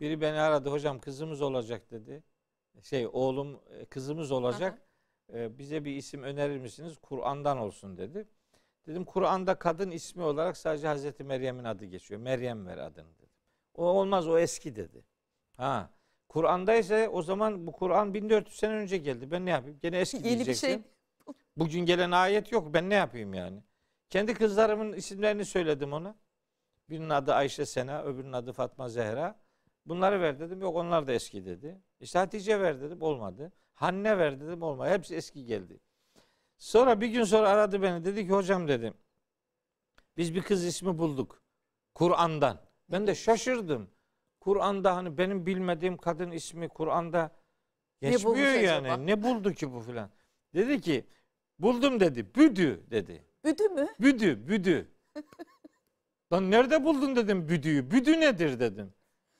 Biri 0.00 0.20
beni 0.20 0.40
aradı 0.40 0.70
hocam 0.70 0.98
kızımız 1.00 1.42
olacak 1.42 1.90
dedi. 1.90 2.22
Şey 2.82 3.06
oğlum 3.12 3.60
e, 3.70 3.84
kızımız 3.84 4.32
olacak. 4.32 4.82
E, 5.32 5.58
bize 5.58 5.84
bir 5.84 5.96
isim 5.96 6.22
önerir 6.22 6.58
misiniz? 6.58 6.94
Kur'an'dan 7.02 7.58
olsun 7.58 7.96
dedi. 7.96 8.28
Dedim 8.86 9.04
Kur'an'da 9.04 9.54
kadın 9.58 9.90
ismi 9.90 10.22
olarak 10.22 10.56
sadece 10.56 10.86
Hazreti 10.86 11.24
Meryem'in 11.24 11.64
adı 11.64 11.84
geçiyor. 11.84 12.20
Meryem 12.20 12.66
ver 12.66 12.78
adını 12.78 13.18
dedim. 13.18 13.28
O 13.74 13.84
olmaz 13.84 14.28
o 14.28 14.38
eski 14.38 14.76
dedi. 14.76 15.04
Ha. 15.56 15.90
Kur'an'da 16.28 16.74
ise 16.74 17.08
o 17.08 17.22
zaman 17.22 17.66
bu 17.66 17.72
Kur'an 17.72 18.14
1400 18.14 18.56
sene 18.56 18.72
önce 18.72 18.96
geldi. 18.96 19.30
Ben 19.30 19.46
ne 19.46 19.50
yapayım? 19.50 19.78
Gene 19.82 19.98
eski 19.98 20.16
Yeni 20.16 20.24
bir 20.26 20.30
diyeceksin. 20.30 20.66
şey. 20.66 20.78
Bugün 21.56 21.80
gelen 21.80 22.10
ayet 22.10 22.52
yok. 22.52 22.74
Ben 22.74 22.90
ne 22.90 22.94
yapayım 22.94 23.34
yani? 23.34 23.62
Kendi 24.10 24.34
kızlarımın 24.34 24.92
isimlerini 24.92 25.44
söyledim 25.44 25.92
ona. 25.92 26.16
Birinin 26.90 27.10
adı 27.10 27.34
Ayşe 27.34 27.66
Sena, 27.66 28.02
öbürünün 28.02 28.32
adı 28.32 28.52
Fatma 28.52 28.88
Zehra. 28.88 29.43
Bunları 29.86 30.20
ver 30.20 30.40
dedim. 30.40 30.60
Yok 30.60 30.76
onlar 30.76 31.06
da 31.06 31.12
eski 31.12 31.46
dedi. 31.46 31.82
İşte 32.00 32.18
Hatice 32.18 32.60
ver 32.60 32.80
dedim. 32.80 33.02
Olmadı. 33.02 33.52
Hanne 33.74 34.18
ver 34.18 34.40
dedim. 34.40 34.62
Olmadı. 34.62 34.90
Hepsi 34.90 35.14
eski 35.14 35.44
geldi. 35.44 35.80
Sonra 36.58 37.00
bir 37.00 37.08
gün 37.08 37.24
sonra 37.24 37.48
aradı 37.48 37.82
beni. 37.82 38.04
Dedi 38.04 38.26
ki 38.26 38.32
hocam 38.32 38.68
dedim. 38.68 38.94
Biz 40.16 40.34
bir 40.34 40.42
kız 40.42 40.64
ismi 40.64 40.98
bulduk. 40.98 41.42
Kur'an'dan. 41.94 42.60
Ben 42.88 43.06
de 43.06 43.14
şaşırdım. 43.14 43.90
Kur'an'da 44.40 44.96
hani 44.96 45.18
benim 45.18 45.46
bilmediğim 45.46 45.96
kadın 45.96 46.30
ismi 46.30 46.68
Kur'an'da 46.68 47.30
geçmiyor 48.00 48.52
yani. 48.54 48.88
acaba? 48.88 48.96
Ne 48.96 49.22
buldu 49.22 49.52
ki 49.52 49.72
bu 49.72 49.80
filan? 49.80 50.10
Dedi 50.54 50.80
ki 50.80 51.06
buldum 51.58 52.00
dedi. 52.00 52.34
Büdü 52.34 52.90
dedi. 52.90 53.24
Büdü 53.44 53.68
mü? 53.68 53.88
Büdü, 54.00 54.48
büdü. 54.48 54.90
Lan 56.32 56.50
nerede 56.50 56.84
buldun 56.84 57.16
dedim 57.16 57.48
büdüyü. 57.48 57.90
Büdü 57.90 58.20
nedir 58.20 58.60
dedim. 58.60 58.94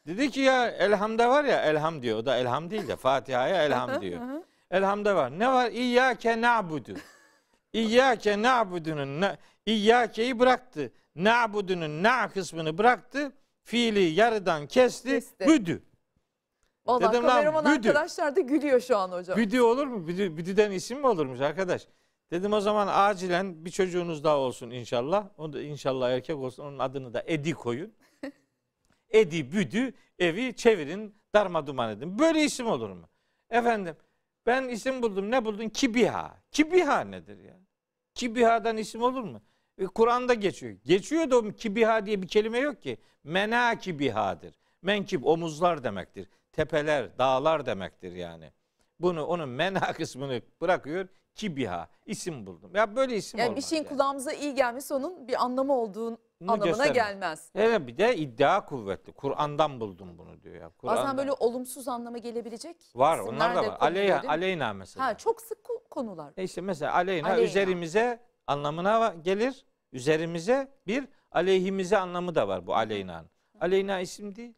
Dedi 0.07 0.31
ki 0.31 0.41
ya 0.41 0.67
elhamda 0.71 1.31
var 1.31 1.45
ya 1.45 1.63
elham 1.63 2.03
diyor. 2.03 2.19
O 2.19 2.27
da 2.27 2.37
elham 2.37 2.71
değil 2.71 2.89
de 2.89 2.97
Fatiha'ya 2.97 3.65
elham 3.65 4.01
diyor. 4.01 4.21
Elhamda 4.71 5.17
var. 5.17 5.39
Ne 5.39 5.49
var? 5.49 5.71
İyyâke 5.71 6.41
na'budu. 6.41 6.95
İyyâke 7.73 8.43
na'budunun 8.43 9.21
na, 9.21 9.37
İyyâke'yi 9.67 10.39
bıraktı. 10.39 10.93
Na'budunun 11.17 12.03
na 12.03 12.29
kısmını 12.29 12.79
bıraktı. 12.79 13.33
Fiili 13.63 14.01
yarıdan 14.01 14.67
kesti. 14.67 15.09
Kesti. 15.09 15.47
Büdü. 15.47 15.83
Vallahi 16.87 17.13
Dedim 17.13 17.23
kameraman 17.27 17.65
büdü. 17.65 17.89
arkadaşlar 17.89 18.37
da 18.37 18.41
gülüyor 18.41 18.81
şu 18.81 18.97
an 18.97 19.11
hocam. 19.13 19.37
Büdü 19.37 19.61
olur 19.61 19.87
mu? 19.87 20.07
Büdü, 20.07 20.37
büdüden 20.37 20.71
isim 20.71 21.01
mi 21.01 21.07
olurmuş 21.07 21.41
arkadaş? 21.41 21.89
Dedim 22.31 22.53
o 22.53 22.61
zaman 22.61 22.89
acilen 22.91 23.65
bir 23.65 23.71
çocuğunuz 23.71 24.25
daha 24.25 24.37
olsun 24.37 24.71
inşallah. 24.71 25.27
O 25.39 25.53
da 25.53 25.63
inşallah 25.63 26.11
erkek 26.11 26.37
olsun. 26.37 26.65
Onun 26.65 26.79
adını 26.79 27.15
da 27.15 27.23
Edi 27.27 27.53
koyun. 27.53 27.93
Edi 29.15 29.53
büdü 29.53 29.93
evi 30.19 30.57
çevirin 30.57 31.15
Darma 31.35 31.67
duman 31.67 31.91
edin. 31.91 32.19
Böyle 32.19 32.45
isim 32.45 32.67
olur 32.67 32.91
mu? 32.91 33.09
Efendim 33.51 33.97
ben 34.47 34.69
isim 34.69 35.03
buldum. 35.03 35.31
Ne 35.31 35.45
buldun? 35.45 35.69
Kibiha. 35.69 36.43
Kibiha 36.51 37.01
nedir 37.01 37.39
ya? 37.39 37.57
Kibiha'dan 38.15 38.77
isim 38.77 39.03
olur 39.03 39.23
mu? 39.23 39.43
E, 39.79 39.87
Kur'an'da 39.87 40.35
geçiyor. 40.35 40.73
Geçiyor 40.85 41.31
da 41.31 41.53
kibiha 41.53 42.07
diye 42.07 42.23
bir 42.23 42.29
kelime 42.29 42.59
yok 42.59 42.83
ki. 42.83 42.99
Mena 43.25 43.79
kibihadır. 43.79 44.55
Menkib 44.83 45.25
omuzlar 45.25 45.85
demektir. 45.85 46.29
Tepeler, 46.53 47.19
dağlar 47.19 47.67
demektir 47.67 48.13
yani. 48.13 48.53
Bunu 49.01 49.25
onun 49.25 49.49
mena 49.49 49.81
kısmını 49.93 50.43
bırakıyor. 50.61 51.09
Kibiha. 51.35 51.89
isim 52.07 52.47
buldum. 52.47 52.71
Ya 52.75 52.97
böyle 52.97 53.17
isim 53.17 53.41
Yani 53.41 53.49
olmaz. 53.49 53.57
bir 53.57 53.69
şeyin 53.69 53.83
yani. 53.85 53.89
kulağımıza 53.93 54.33
iyi 54.33 54.55
gelmesi 54.55 54.95
onun 54.95 55.29
bir 55.29 55.43
anlamı 55.45 55.73
olduğu 55.75 56.11
Bunu 56.41 56.53
anlamına 56.53 56.67
göstermez. 56.67 56.95
gelmez. 56.95 57.51
Evet 57.55 57.87
bir 57.87 57.99
de 57.99 58.17
iddia 58.17 58.65
kuvvetli. 58.65 59.13
Kur'an'dan 59.13 59.81
buldum 59.81 60.19
bunu 60.19 60.43
diyor 60.43 60.55
ya. 60.55 60.61
Bazen 60.63 60.77
Kur'an'dan. 60.79 61.17
böyle 61.19 61.33
olumsuz 61.33 61.89
anlama 61.89 62.19
gelebilecek 62.19 62.77
var 62.95 63.19
onlar 63.19 63.55
da 63.57 63.67
var. 63.67 63.79
konuluyor, 63.79 64.25
Aleyna, 64.25 64.73
mesela. 64.73 65.07
Ha, 65.07 65.17
çok 65.17 65.41
sık 65.41 65.59
ko- 65.59 65.89
konular. 65.91 66.33
E 66.37 66.45
işte 66.45 66.61
mesela 66.61 66.95
aleyna, 66.95 67.29
Aleyna. 67.29 67.45
üzerimize 67.47 68.21
anlamına 68.47 69.15
gelir. 69.23 69.65
Üzerimize 69.93 70.69
bir 70.87 71.09
aleyhimize 71.33 71.99
anlamı 71.99 72.35
da 72.35 72.49
var 72.49 72.67
bu 72.67 72.75
aleyna'nın. 72.75 73.31
Aleyna 73.61 74.01
isim 74.01 74.37
değil. 74.37 74.55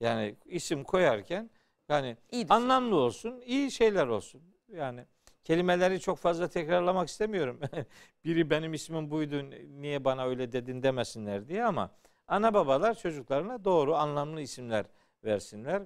Yani 0.00 0.36
isim 0.44 0.84
koyarken 0.84 1.50
yani 1.88 2.16
İyi 2.30 2.46
anlamlı 2.48 2.96
olsun, 2.96 3.40
iyi 3.46 3.70
şeyler 3.70 4.06
olsun. 4.06 4.42
Yani 4.68 5.06
kelimeleri 5.46 6.00
çok 6.00 6.18
fazla 6.18 6.48
tekrarlamak 6.48 7.08
istemiyorum. 7.08 7.60
Biri 8.24 8.50
benim 8.50 8.74
ismim 8.74 9.10
buydu, 9.10 9.50
niye 9.80 10.04
bana 10.04 10.26
öyle 10.26 10.52
dedin 10.52 10.82
demesinler 10.82 11.48
diye 11.48 11.64
ama 11.64 11.90
ana 12.28 12.54
babalar 12.54 12.94
çocuklarına 12.98 13.64
doğru 13.64 13.94
anlamlı 13.94 14.40
isimler 14.40 14.86
versinler. 15.24 15.82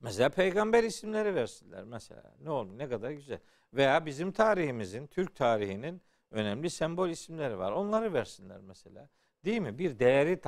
Mesela 0.00 0.28
peygamber 0.28 0.84
isimleri 0.84 1.34
versinler 1.34 1.84
mesela. 1.84 2.34
Ne 2.40 2.50
olur 2.50 2.78
ne 2.78 2.88
kadar 2.88 3.10
güzel. 3.10 3.38
Veya 3.74 4.06
bizim 4.06 4.32
tarihimizin, 4.32 5.06
Türk 5.06 5.36
tarihinin 5.36 6.02
önemli 6.30 6.70
sembol 6.70 7.08
isimleri 7.08 7.58
var. 7.58 7.72
Onları 7.72 8.12
versinler 8.12 8.60
mesela. 8.60 9.08
Değil 9.44 9.60
mi? 9.60 9.78
Bir 9.78 9.98
değeri 9.98 10.40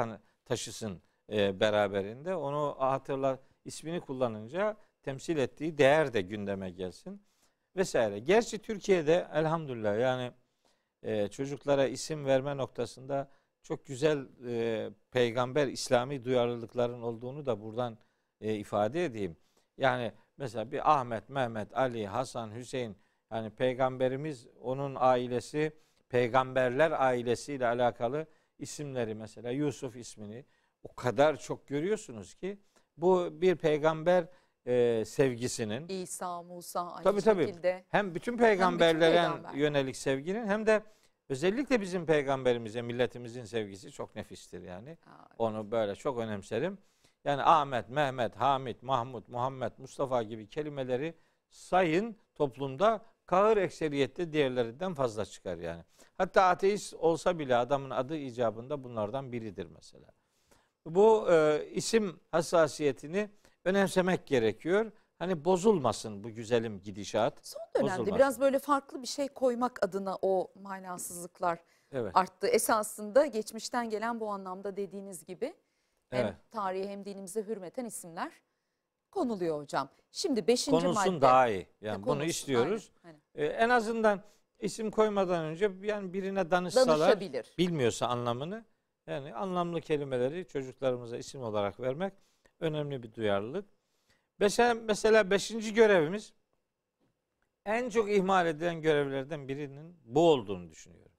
taşısın 0.44 1.02
e, 1.32 1.60
beraberinde. 1.60 2.34
Onu 2.34 2.76
hatırla 2.78 3.38
ismini 3.64 4.00
kullanınca 4.00 4.76
temsil 5.02 5.36
ettiği 5.36 5.78
değer 5.78 6.12
de 6.12 6.20
gündeme 6.20 6.70
gelsin 6.70 7.22
vesaire. 7.76 8.18
Gerçi 8.18 8.58
Türkiye'de 8.58 9.28
elhamdülillah 9.32 10.00
yani 10.00 10.32
e, 11.02 11.28
çocuklara 11.28 11.86
isim 11.86 12.26
verme 12.26 12.56
noktasında 12.56 13.30
çok 13.62 13.86
güzel 13.86 14.26
e, 14.46 14.90
peygamber 15.10 15.66
İslami 15.66 16.24
duyarlılıkların 16.24 17.02
olduğunu 17.02 17.46
da 17.46 17.60
buradan 17.62 17.98
e, 18.40 18.54
ifade 18.54 19.04
edeyim. 19.04 19.36
Yani 19.78 20.12
mesela 20.36 20.72
bir 20.72 20.92
Ahmet, 20.92 21.28
Mehmet, 21.28 21.76
Ali, 21.76 22.06
Hasan, 22.06 22.54
Hüseyin 22.54 22.96
yani 23.32 23.50
peygamberimiz 23.50 24.46
onun 24.60 24.96
ailesi 24.98 25.72
peygamberler 26.08 26.90
ailesiyle 26.90 27.66
alakalı 27.66 28.26
isimleri 28.58 29.14
mesela 29.14 29.50
Yusuf 29.50 29.96
ismini 29.96 30.44
o 30.82 30.94
kadar 30.94 31.36
çok 31.36 31.66
görüyorsunuz 31.66 32.34
ki 32.34 32.58
bu 32.96 33.28
bir 33.40 33.56
peygamber 33.56 34.26
e, 34.66 35.04
sevgisinin 35.06 35.88
İsa, 35.88 36.42
Musa 36.42 36.92
aynı 36.92 37.04
Tabii, 37.04 37.20
tabii. 37.20 37.46
şekilde. 37.46 37.84
hem 37.88 38.14
bütün 38.14 38.36
peygamberlere 38.36 39.14
peygamber. 39.14 39.54
yönelik 39.54 39.96
sevginin 39.96 40.46
hem 40.46 40.66
de 40.66 40.82
özellikle 41.28 41.80
bizim 41.80 42.06
peygamberimize 42.06 42.82
milletimizin 42.82 43.44
sevgisi 43.44 43.90
çok 43.90 44.14
nefistir 44.16 44.62
yani. 44.62 44.98
Ha, 45.04 45.28
Onu 45.38 45.70
böyle 45.70 45.94
çok 45.94 46.18
önemserim. 46.18 46.78
Yani 47.24 47.42
Ahmet, 47.42 47.88
Mehmet, 47.88 48.36
Hamit, 48.36 48.82
Mahmut, 48.82 49.28
Muhammed, 49.28 49.72
Mustafa 49.78 50.22
gibi 50.22 50.46
kelimeleri 50.48 51.14
sayın 51.50 52.16
toplumda 52.34 53.04
kahır 53.26 53.56
ekseriyette 53.56 54.32
diğerlerinden 54.32 54.94
fazla 54.94 55.24
çıkar 55.24 55.56
yani. 55.56 55.82
Hatta 56.18 56.42
ateist 56.42 56.94
olsa 56.94 57.38
bile 57.38 57.56
adamın 57.56 57.90
adı 57.90 58.16
icabında 58.16 58.84
bunlardan 58.84 59.32
biridir 59.32 59.66
mesela. 59.74 60.06
Bu 60.86 61.26
e, 61.32 61.66
isim 61.74 62.20
hassasiyetini 62.30 63.30
önemsemek 63.64 64.26
gerekiyor. 64.26 64.92
Hani 65.18 65.44
bozulmasın 65.44 66.24
bu 66.24 66.30
güzelim 66.30 66.80
gidişat. 66.80 67.46
Son 67.46 67.62
dönemde 67.76 67.98
Bozulmaz. 67.98 68.18
biraz 68.18 68.40
böyle 68.40 68.58
farklı 68.58 69.02
bir 69.02 69.06
şey 69.06 69.28
koymak 69.28 69.84
adına 69.84 70.18
o 70.22 70.52
manasızlıklar 70.62 71.58
Evet. 71.92 72.16
arttı. 72.16 72.46
Esasında 72.46 73.26
geçmişten 73.26 73.90
gelen 73.90 74.20
bu 74.20 74.28
anlamda 74.30 74.76
dediğiniz 74.76 75.24
gibi 75.24 75.54
hem 76.10 76.26
Evet. 76.26 76.34
tarihe 76.50 76.88
hem 76.88 77.04
dinimize 77.04 77.42
hürmeten 77.46 77.84
isimler 77.84 78.32
konuluyor 79.10 79.58
hocam. 79.60 79.88
Şimdi 80.10 80.46
beşinci 80.46 80.70
Konulsun 80.80 81.12
madde. 81.14 81.20
daha 81.20 81.48
iyi. 81.48 81.66
Yani 81.80 82.00
Ya 82.00 82.06
bunu 82.06 82.24
istiyoruz. 82.24 82.92
aynen, 83.04 83.20
aynen. 83.34 83.50
E, 83.50 83.52
en 83.52 83.68
azından 83.68 84.20
isim 84.58 84.90
koymadan 84.90 85.44
önce 85.44 85.70
yani 85.82 86.12
birine 86.12 86.50
danışsalar 86.50 87.20
bilmiyorsa 87.58 88.06
anlamını 88.06 88.64
yani 89.06 89.34
anlamlı 89.34 89.80
kelimeleri 89.80 90.46
çocuklarımıza 90.48 91.16
isim 91.16 91.42
olarak 91.42 91.80
vermek 91.80 92.12
önemli 92.62 93.02
bir 93.02 93.14
duyarlılık. 93.14 93.64
Mesela, 94.38 94.74
mesela 94.74 95.30
beşinci 95.30 95.74
görevimiz 95.74 96.32
en 97.66 97.90
çok 97.90 98.10
ihmal 98.10 98.46
edilen 98.46 98.82
görevlerden 98.82 99.48
birinin 99.48 99.96
bu 100.04 100.30
olduğunu 100.30 100.70
düşünüyorum. 100.70 101.12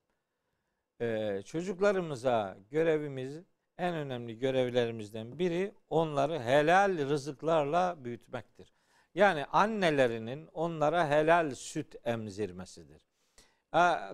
Ee, 1.02 1.42
çocuklarımıza 1.46 2.58
görevimiz 2.72 3.42
en 3.78 3.96
önemli 3.96 4.40
görevlerimizden 4.40 5.40
biri 5.40 5.74
onları 5.90 6.40
helal 6.40 7.10
rızıklarla 7.10 7.96
büyütmektir. 8.06 8.74
Yani 9.16 9.46
annelerinin 9.46 10.48
onlara 10.54 11.10
helal 11.10 11.56
süt 11.56 11.96
emzirmesidir. 12.06 13.08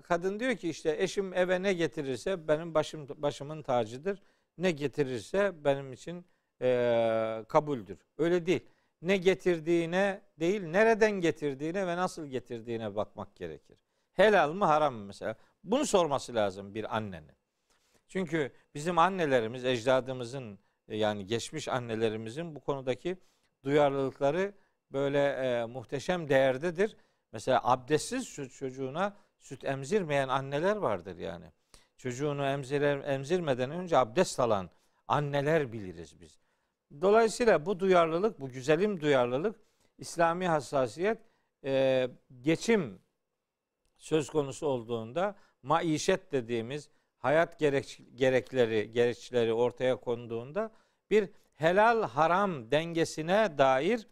Kadın 0.03 0.39
diyor 0.39 0.55
ki 0.55 0.69
işte 0.69 0.95
eşim 0.99 1.33
eve 1.33 1.63
ne 1.63 1.73
getirirse 1.73 2.47
benim 2.47 2.73
başım 2.73 3.07
başımın 3.09 3.61
tacıdır. 3.61 4.23
Ne 4.57 4.71
getirirse 4.71 5.63
benim 5.63 5.93
için 5.93 6.25
eee, 6.61 7.45
kabuldür. 7.47 7.97
Öyle 8.17 8.45
değil. 8.45 8.65
Ne 9.01 9.17
getirdiğine 9.17 10.21
değil, 10.39 10.63
nereden 10.63 11.11
getirdiğine 11.11 11.87
ve 11.87 11.97
nasıl 11.97 12.25
getirdiğine 12.25 12.95
bakmak 12.95 13.35
gerekir. 13.35 13.77
Helal 14.13 14.53
mı 14.53 14.65
haram 14.65 14.93
mı 14.93 15.05
mesela? 15.05 15.35
Bunu 15.63 15.85
sorması 15.85 16.35
lazım 16.35 16.75
bir 16.75 16.95
annenin. 16.97 17.31
Çünkü 18.07 18.51
bizim 18.75 18.97
annelerimiz, 18.97 19.65
ecdadımızın 19.65 20.59
e, 20.87 20.97
yani 20.97 21.25
geçmiş 21.27 21.67
annelerimizin 21.67 22.55
bu 22.55 22.59
konudaki 22.59 23.17
duyarlılıkları 23.63 24.53
böyle 24.91 25.19
e, 25.29 25.65
muhteşem 25.65 26.29
değerdedir. 26.29 26.95
Mesela 27.31 27.61
abdestsiz 27.63 28.25
ço- 28.25 28.49
çocuğuna 28.49 29.17
süt 29.39 29.63
emzirmeyen 29.63 30.27
anneler 30.27 30.75
vardır 30.75 31.17
yani. 31.17 31.45
Çocuğunu 31.97 32.45
emzirer, 32.45 33.03
emzirmeden 33.03 33.71
önce 33.71 33.97
abdest 33.97 34.39
alan 34.39 34.69
anneler 35.07 35.73
biliriz 35.73 36.21
biz. 36.21 36.39
Dolayısıyla 37.01 37.65
bu 37.65 37.79
duyarlılık, 37.79 38.39
bu 38.39 38.49
güzelim 38.49 39.01
duyarlılık, 39.01 39.55
İslami 39.97 40.47
hassasiyet, 40.47 41.17
e, 41.63 42.07
geçim 42.41 42.99
söz 43.97 44.29
konusu 44.29 44.67
olduğunda 44.67 45.35
maişet 45.63 46.31
dediğimiz 46.31 46.89
hayat 47.17 47.59
gerek, 47.59 48.01
gerekleri, 48.15 48.91
gereçleri 48.91 49.53
ortaya 49.53 49.95
konduğunda 49.95 50.71
bir 51.09 51.29
helal 51.55 52.03
haram 52.03 52.71
dengesine 52.71 53.57
dair 53.57 54.07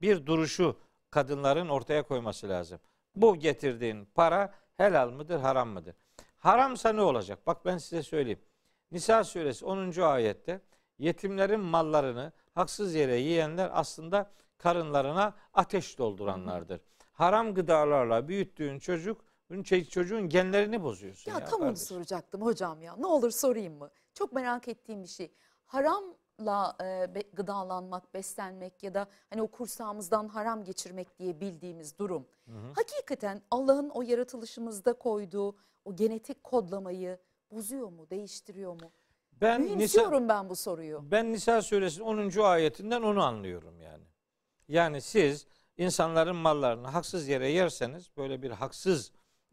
bir 0.00 0.26
duruşu 0.26 0.76
kadınların 1.10 1.68
ortaya 1.68 2.02
koyması 2.02 2.48
lazım. 2.48 2.80
Bu 3.16 3.36
getirdiğin 3.36 4.04
para 4.14 4.54
helal 4.76 5.10
mıdır, 5.10 5.38
haram 5.38 5.68
mıdır? 5.68 5.94
Haramsa 6.38 6.92
ne 6.92 7.00
olacak? 7.00 7.46
Bak 7.46 7.64
ben 7.64 7.78
size 7.78 8.02
söyleyeyim. 8.02 8.40
Nisa 8.90 9.24
suresi 9.24 9.64
10. 9.64 10.00
ayette 10.00 10.60
yetimlerin 10.98 11.60
mallarını 11.60 12.32
haksız 12.54 12.94
yere 12.94 13.16
yiyenler 13.16 13.70
aslında 13.72 14.30
karınlarına 14.58 15.34
ateş 15.54 15.98
dolduranlardır. 15.98 16.80
Haram 17.12 17.54
gıdalarla 17.54 18.28
büyüttüğün 18.28 18.78
çocuk 18.78 19.24
çocuğun 19.90 20.28
genlerini 20.28 20.82
bozuyorsun. 20.82 21.30
Ya, 21.30 21.38
Ya, 21.38 21.44
tam 21.44 21.60
onu 21.60 21.66
kardeşim. 21.68 21.86
soracaktım 21.86 22.42
hocam 22.42 22.82
ya. 22.82 22.96
Ne 22.96 23.06
olur 23.06 23.30
sorayım 23.30 23.78
mı? 23.78 23.90
Çok 24.14 24.32
merak 24.32 24.68
ettiğim 24.68 25.02
bir 25.02 25.08
şey. 25.08 25.32
Haramla 25.64 26.76
e, 26.80 27.14
be- 27.14 27.30
gıdalanmak, 27.32 28.14
beslenmek 28.14 28.82
ya 28.82 28.94
da 28.94 29.08
hani 29.30 29.42
o 29.42 29.46
kursağımızdan 29.46 30.28
haram 30.28 30.64
geçirmek 30.64 31.18
diye 31.18 31.40
bildiğimiz 31.40 31.98
durum. 31.98 32.26
Hakikaten 32.74 33.42
Allah'ın 33.50 33.90
o 33.90 34.02
yaratılışımızda 34.02 34.92
koyduğu 34.92 35.56
o 35.84 35.96
genetik 35.96 36.44
kodlamayı 36.44 37.18
bozuyor 37.50 37.88
mu, 37.88 38.10
değiştiriyor 38.10 38.72
mu? 38.82 38.92
Ben 39.42 39.78
Nisa, 39.78 40.28
ben 40.28 40.48
bu 40.48 40.56
soruyu. 40.56 41.10
ben 41.10 41.32
Nisa 41.32 41.62
suresinin 41.62 42.04
10. 42.04 42.42
ayetinden 42.42 43.02
onu 43.02 43.22
anlıyorum 43.22 43.80
yani. 43.80 44.04
Yani 44.68 45.00
siz 45.00 45.46
insanların 45.76 46.36
mallarını 46.36 46.88
haksız 46.88 47.28
yere 47.28 47.48
yerseniz 47.48 48.10
böyle 48.16 48.42
bir 48.42 48.50
haksız 48.50 49.12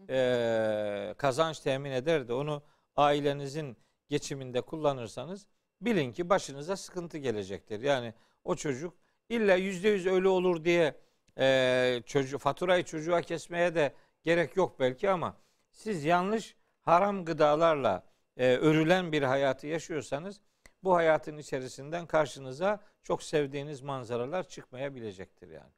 eee, 0.10 1.14
kazanç 1.18 1.60
temin 1.60 1.92
eder 1.92 2.28
de 2.28 2.34
onu 2.34 2.64
ailenizin 2.96 3.78
geçiminde 4.10 4.62
kullanırsanız 4.62 5.48
bilin 5.82 6.12
ki 6.12 6.30
başınıza 6.30 6.76
sıkıntı 6.76 7.18
gelecektir. 7.18 7.82
Yani 7.82 8.14
o 8.44 8.56
çocuk 8.56 8.94
illa 9.30 9.56
yüzde 9.56 9.90
yüz 9.90 10.08
öyle 10.08 10.28
olur 10.28 10.64
diye 10.64 10.96
e, 11.40 12.02
çocuğu, 12.06 12.38
faturayı 12.38 12.84
çocuğa 12.84 13.22
kesmeye 13.22 13.76
de 13.76 13.94
gerek 14.24 14.56
yok 14.56 14.80
belki 14.80 15.10
ama 15.10 15.38
siz 15.72 16.06
yanlış 16.06 16.56
haram 16.82 17.26
gıdalarla 17.26 18.09
e, 18.40 18.56
örülen 18.58 19.12
bir 19.12 19.24
hayatı 19.24 19.68
yaşıyorsanız 19.68 20.42
bu 20.84 20.96
hayatın 20.96 21.38
içerisinden 21.38 22.06
karşınıza 22.06 22.80
çok 23.04 23.24
sevdiğiniz 23.24 23.82
manzaralar 23.82 24.48
çıkmayabilecektir 24.48 25.50
yani. 25.50 25.72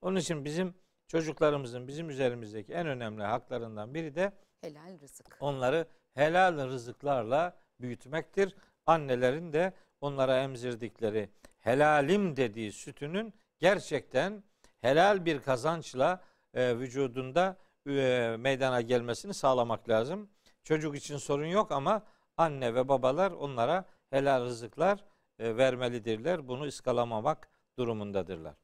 Onun 0.00 0.16
için 0.16 0.44
bizim 0.44 0.74
çocuklarımızın 1.08 1.88
bizim 1.88 2.10
üzerimizdeki 2.10 2.72
en 2.72 2.86
önemli 2.86 3.22
haklarından 3.22 3.94
biri 3.94 4.14
de 4.14 4.32
Helal 4.60 5.00
rızık. 5.00 5.36
onları 5.40 5.86
helal 6.14 6.68
rızıklarla 6.68 7.56
büyütmektir. 7.80 8.54
Annelerin 8.86 9.52
de 9.52 9.72
onlara 10.00 10.38
emzirdikleri 10.42 11.28
helalim 11.58 12.36
dediği 12.36 12.72
sütünün 12.72 13.34
gerçekten 13.58 14.42
helal 14.80 15.24
bir 15.24 15.40
kazançla 15.40 16.20
e, 16.54 16.78
vücudunda 16.78 17.56
e, 17.88 18.36
meydana 18.38 18.80
gelmesini 18.80 19.34
sağlamak 19.34 19.88
lazım. 19.88 20.30
Çocuk 20.66 20.96
için 20.96 21.16
sorun 21.16 21.46
yok 21.46 21.72
ama 21.72 22.02
anne 22.36 22.74
ve 22.74 22.88
babalar 22.88 23.30
onlara 23.30 23.84
helal 24.10 24.44
rızıklar 24.44 25.04
e, 25.38 25.56
vermelidirler. 25.56 26.48
Bunu 26.48 26.64
ıskalamamak 26.64 27.48
durumundadırlar. 27.78 28.54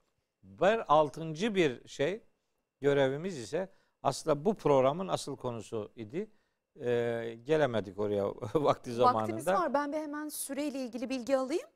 Ve 0.45 0.85
altıncı 0.85 1.55
bir 1.55 1.89
şey 1.89 2.23
görevimiz 2.81 3.39
ise 3.39 3.69
aslında 4.03 4.45
bu 4.45 4.55
programın 4.55 5.09
asıl 5.09 5.37
konusu 5.37 5.93
idi. 5.97 6.31
E, 6.81 7.39
gelemedik 7.45 7.99
oraya 7.99 8.25
vakti 8.55 8.93
zamanında. 8.93 9.21
Vaktimiz 9.21 9.47
var. 9.47 9.75
Ben 9.75 9.93
bir 9.93 9.97
hemen 9.99 10.29
süreyle 10.29 10.79
ilgili 10.79 11.11
bilgi 11.11 11.37
alayım. 11.37 11.69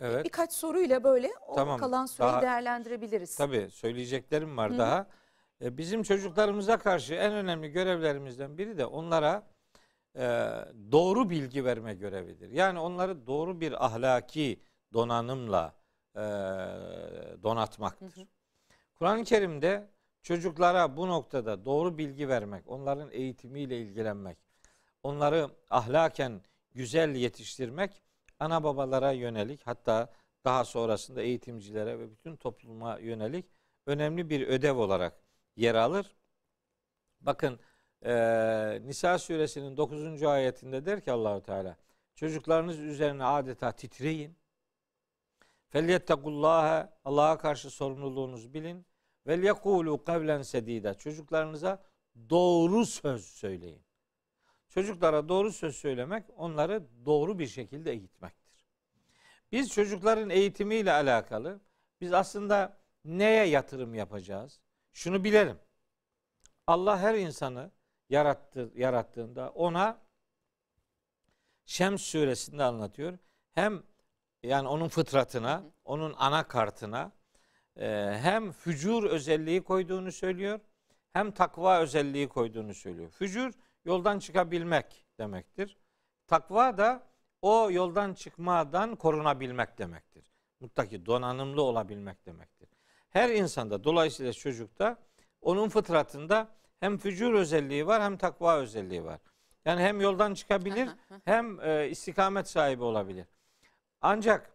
Evet. 0.00 0.24
Birkaç 0.24 0.52
soruyla 0.52 1.04
böyle 1.04 1.30
o 1.48 1.54
Tamam, 1.54 1.80
kalan 1.80 2.06
süreyi 2.06 2.32
daha- 2.32 2.42
değerlendirebiliriz. 2.42 3.36
Tabii 3.36 3.68
söyleyeceklerim 3.70 4.56
var 4.56 4.70
Hı 4.70 4.74
hı. 4.74 4.78
daha. 4.78 5.06
E, 5.62 5.76
Bizim 5.78 6.02
çocuklarımıza 6.02 6.76
karşı 6.78 7.14
en 7.14 7.32
önemli 7.32 7.68
görevlerimizden 7.72 8.58
biri 8.58 8.78
de 8.78 8.86
onlara 8.86 9.53
doğru 10.92 11.30
bilgi 11.30 11.64
verme 11.64 11.94
görevidir. 11.94 12.50
Yani 12.50 12.78
onları 12.78 13.26
doğru 13.26 13.60
bir 13.60 13.86
ahlaki 13.86 14.60
donanımla 14.92 15.74
e, 16.14 16.20
donatmaktır. 17.42 18.26
Kur'an-ı 18.94 19.24
Kerim'de 19.24 19.88
çocuklara 20.22 20.96
bu 20.96 21.08
noktada 21.08 21.64
doğru 21.64 21.98
bilgi 21.98 22.28
vermek, 22.28 22.68
onların 22.68 23.10
eğitimiyle 23.10 23.78
ilgilenmek, 23.78 24.38
onları 25.02 25.50
ahlaken 25.70 26.42
güzel 26.74 27.14
yetiştirmek 27.14 28.02
ana 28.40 28.64
babalara 28.64 29.12
yönelik 29.12 29.66
hatta 29.66 30.12
daha 30.44 30.64
sonrasında 30.64 31.22
eğitimcilere 31.22 31.98
ve 31.98 32.10
bütün 32.10 32.36
topluma 32.36 32.98
yönelik 32.98 33.46
önemli 33.86 34.30
bir 34.30 34.46
ödev 34.46 34.76
olarak 34.76 35.20
yer 35.56 35.74
alır. 35.74 36.16
Bakın 37.20 37.60
eee, 38.04 38.82
Nisa 38.86 39.18
suresinin 39.18 39.76
9. 39.76 40.22
ayetinde 40.22 40.86
der 40.86 41.00
ki 41.00 41.12
Allahu 41.12 41.42
Teala 41.42 41.76
çocuklarınız 42.14 42.78
üzerine 42.78 43.24
adeta 43.24 43.72
titreyin. 43.72 44.36
Felyettegullâhe 45.68 46.88
Allah'a 47.04 47.38
karşı 47.38 47.70
sorumluluğunuzu 47.70 48.54
bilin. 48.54 48.86
Ve 49.26 49.46
yekulu 49.46 50.04
kavlen 50.04 50.42
sedida. 50.42 50.94
Çocuklarınıza 50.94 51.82
doğru 52.30 52.86
söz 52.86 53.24
söyleyin. 53.26 53.82
Çocuklara 54.68 55.28
doğru 55.28 55.52
söz 55.52 55.76
söylemek 55.76 56.24
onları 56.36 56.82
doğru 57.06 57.38
bir 57.38 57.46
şekilde 57.46 57.92
eğitmektir. 57.92 58.66
Biz 59.52 59.70
çocukların 59.70 60.30
eğitimiyle 60.30 60.92
alakalı 60.92 61.60
biz 62.00 62.12
aslında 62.12 62.78
neye 63.04 63.44
yatırım 63.46 63.94
yapacağız? 63.94 64.60
Şunu 64.92 65.24
bilelim. 65.24 65.58
Allah 66.66 66.98
her 66.98 67.14
insanı 67.14 67.70
yarattı, 68.08 68.72
yarattığında 68.74 69.50
ona 69.50 70.04
Şems 71.66 72.02
suresinde 72.02 72.64
anlatıyor. 72.64 73.18
Hem 73.52 73.82
yani 74.42 74.68
onun 74.68 74.88
fıtratına, 74.88 75.62
onun 75.84 76.14
ana 76.18 76.48
kartına 76.48 77.12
e, 77.76 78.18
hem 78.22 78.52
fücur 78.52 79.04
özelliği 79.04 79.64
koyduğunu 79.64 80.12
söylüyor, 80.12 80.60
hem 81.12 81.30
takva 81.30 81.80
özelliği 81.80 82.28
koyduğunu 82.28 82.74
söylüyor. 82.74 83.10
Fücur 83.10 83.52
yoldan 83.84 84.18
çıkabilmek 84.18 85.06
demektir. 85.18 85.78
Takva 86.26 86.78
da 86.78 87.06
o 87.42 87.70
yoldan 87.70 88.14
çıkmadan 88.14 88.96
korunabilmek 88.96 89.78
demektir. 89.78 90.32
Mutlaki 90.60 91.06
donanımlı 91.06 91.62
olabilmek 91.62 92.26
demektir. 92.26 92.68
Her 93.10 93.30
insanda 93.30 93.84
dolayısıyla 93.84 94.32
çocukta 94.32 94.98
onun 95.40 95.68
fıtratında 95.68 96.48
hem 96.80 96.98
fücur 96.98 97.34
özelliği 97.34 97.86
var 97.86 98.02
hem 98.02 98.16
takva 98.16 98.58
özelliği 98.58 99.04
var. 99.04 99.20
Yani 99.64 99.82
hem 99.82 100.00
yoldan 100.00 100.34
çıkabilir 100.34 100.88
hem 101.24 101.60
e, 101.60 101.88
istikamet 101.88 102.48
sahibi 102.48 102.82
olabilir. 102.82 103.26
Ancak 104.00 104.50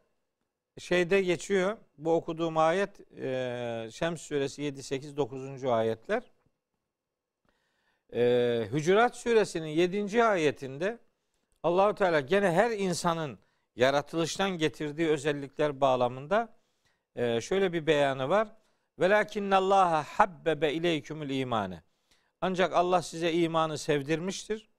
şeyde 0.78 1.22
geçiyor 1.22 1.78
bu 1.98 2.14
okuduğum 2.14 2.58
ayet 2.58 3.14
e, 3.18 3.90
Şems 3.92 4.22
suresi 4.22 4.62
7 4.62 4.84
8 4.84 5.18
9. 5.18 5.66
ayetler. 5.66 6.24
E, 8.14 8.68
Hücurat 8.72 9.16
suresinin 9.16 9.68
7. 9.68 10.24
ayetinde 10.24 11.00
Allahu 11.64 11.96
Teala 11.96 12.20
gene 12.20 12.52
her 12.52 12.72
insanın 12.72 13.40
yaratılıştan 13.76 14.50
getirdiği 14.50 15.08
özellikler 15.08 15.82
bağlamında 15.82 16.60
e, 17.16 17.42
şöyle 17.42 17.74
bir 17.74 17.88
beyanı 17.88 18.30
var. 18.30 18.48
Velakinnallaha 19.00 20.04
habbebe 20.04 20.74
ileykumul 20.74 21.30
imane. 21.30 21.84
Ancak 22.42 22.74
Allah 22.74 23.02
size 23.02 23.34
imanı 23.34 23.78
sevdirmiştir. 23.78 24.70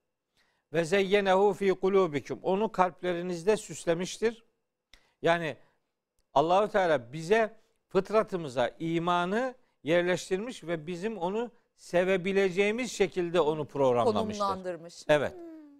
Ve 0.73 0.85
zeyyenehu 0.85 1.53
fi 1.53 1.69
kulubikum. 1.69 2.39
Onu 2.43 2.71
kalplerinizde 2.71 3.57
süslemiştir. 3.57 4.45
Yani 5.21 5.57
Allahu 6.33 6.67
Teala 6.67 7.13
bize 7.13 7.57
fıtratımıza 7.87 8.71
imanı 8.79 9.55
yerleştirmiş 9.83 10.63
ve 10.63 10.87
bizim 10.87 11.17
onu 11.17 11.51
sevebileceğimiz 11.75 12.91
şekilde 12.91 13.41
onu 13.41 13.65
programlamıştır. 13.65 14.39
Konumlandırmış. 14.43 15.05
Evet. 15.07 15.33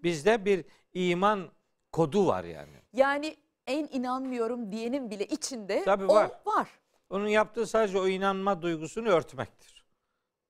Bizde 0.03 0.45
bir 0.45 0.65
iman 0.93 1.49
kodu 1.91 2.27
var 2.27 2.43
yani. 2.43 2.75
Yani 2.93 3.37
en 3.67 3.87
inanmıyorum 3.91 4.71
diyenin 4.71 5.11
bile 5.11 5.25
içinde 5.25 5.83
Tabii 5.85 6.05
o 6.05 6.15
var. 6.15 6.31
var. 6.45 6.69
Onun 7.09 7.27
yaptığı 7.27 7.65
sadece 7.67 7.99
o 7.99 8.07
inanma 8.07 8.61
duygusunu 8.61 9.09
örtmektir. 9.09 9.80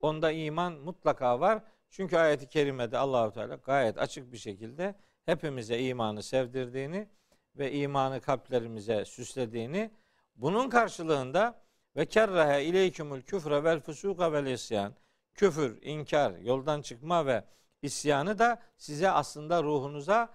Onda 0.02 0.32
iman 0.32 0.74
mutlaka 0.74 1.40
var. 1.40 1.64
Çünkü 1.90 2.18
ayeti 2.18 2.50
kerimede 2.50 2.98
Allahu 2.98 3.32
Teala 3.32 3.56
gayet 3.56 3.98
açık 3.98 4.32
bir 4.32 4.38
şekilde 4.38 4.96
hepimize 5.26 5.80
imanı 5.80 6.24
sevdirdiğini 6.24 7.10
ve 7.56 7.72
imanı 7.72 8.22
kalplerimize 8.22 9.06
süslediğini 9.06 9.92
bunun 10.36 10.70
karşılığında 10.70 11.62
ve 11.96 12.06
kerrehe 12.06 12.66
ileykümül 12.66 13.22
küfre 13.22 13.64
vel 13.64 13.80
fusuka 13.80 14.34
vel 14.34 14.46
isyan 14.46 14.96
küfür, 15.34 15.82
inkar, 15.82 16.38
yoldan 16.38 16.82
çıkma 16.82 17.26
ve 17.26 17.44
isyanı 17.82 18.40
da 18.40 18.62
size 18.78 19.10
aslında 19.10 19.64
ruhunuza 19.64 20.34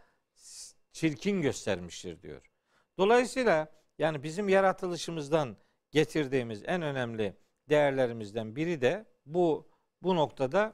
çirkin 0.92 1.42
göstermiştir 1.42 2.22
diyor. 2.22 2.50
Dolayısıyla 2.98 3.68
yani 3.98 4.22
bizim 4.22 4.48
yaratılışımızdan 4.48 5.56
getirdiğimiz 5.90 6.62
en 6.66 6.82
önemli 6.82 7.36
değerlerimizden 7.68 8.56
biri 8.56 8.80
de 8.80 9.06
bu 9.26 9.68
bu 10.02 10.16
noktada 10.16 10.72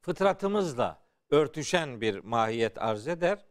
fıtratımızla 0.00 1.02
örtüşen 1.30 2.00
bir 2.00 2.18
mahiyet 2.18 2.82
arz 2.82 3.08
eder. 3.08 3.44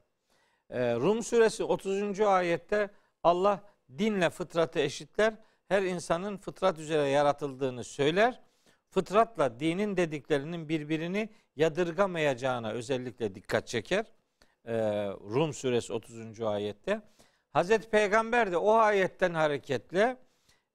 Ee, 0.70 0.96
Rum 0.96 1.24
suresi 1.24 1.64
30. 1.64 2.20
ayette 2.20 2.90
Allah 3.24 3.64
dinle 3.98 4.30
fıtratı 4.30 4.80
eşitler. 4.80 5.34
Her 5.68 5.82
insanın 5.82 6.38
fıtrat 6.38 6.80
üzere 6.80 7.10
yaratıldığını 7.10 7.84
söyler. 7.84 8.42
Fıtratla 8.90 9.60
dinin 9.60 9.98
dediklerinin 9.98 10.70
birbirini 10.70 11.30
yadırgamayacağına 11.56 12.72
özellikle 12.72 13.36
dikkat 13.36 13.68
çeker. 13.68 14.06
Ee, 14.66 14.74
Rum 15.08 15.54
suresi 15.54 15.94
30. 15.94 16.42
ayette. 16.42 17.02
Hazreti 17.54 17.90
Peygamber 17.90 18.52
de 18.52 18.58
o 18.58 18.74
ayetten 18.74 19.34
hareketle 19.34 20.18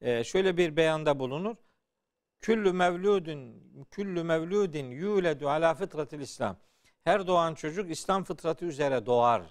e, 0.00 0.24
şöyle 0.24 0.56
bir 0.56 0.76
beyanda 0.76 1.18
bulunur. 1.18 1.56
Küllü 2.40 2.72
mevludun 2.72 3.54
küllü 3.90 4.22
mevludin 4.22 4.90
yuledu 4.90 5.48
ala 5.48 5.74
fıtratil 5.74 6.20
İslam. 6.20 6.56
Her 7.04 7.26
doğan 7.26 7.54
çocuk 7.54 7.90
İslam 7.90 8.24
fıtratı 8.24 8.64
üzere 8.64 9.06
doğar 9.06 9.42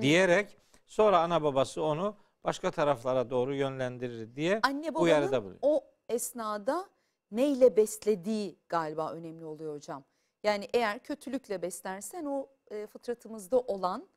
diyerek 0.00 0.56
sonra 0.86 1.20
ana 1.20 1.42
babası 1.42 1.82
onu 1.82 2.16
başka 2.44 2.70
taraflara 2.70 3.30
doğru 3.30 3.54
yönlendirir 3.54 4.36
diye 4.36 4.60
Anne 4.62 4.90
uyarıda 4.90 5.42
bulunuyor. 5.42 5.58
o 5.62 5.84
esnada 6.08 6.88
neyle 7.30 7.76
beslediği 7.76 8.58
galiba 8.68 9.12
önemli 9.12 9.44
oluyor 9.44 9.74
hocam. 9.74 10.04
Yani 10.42 10.68
eğer 10.74 10.98
kötülükle 10.98 11.62
beslersen 11.62 12.24
o 12.24 12.48
e, 12.70 12.86
fıtratımızda 12.86 13.60
olan 13.60 14.08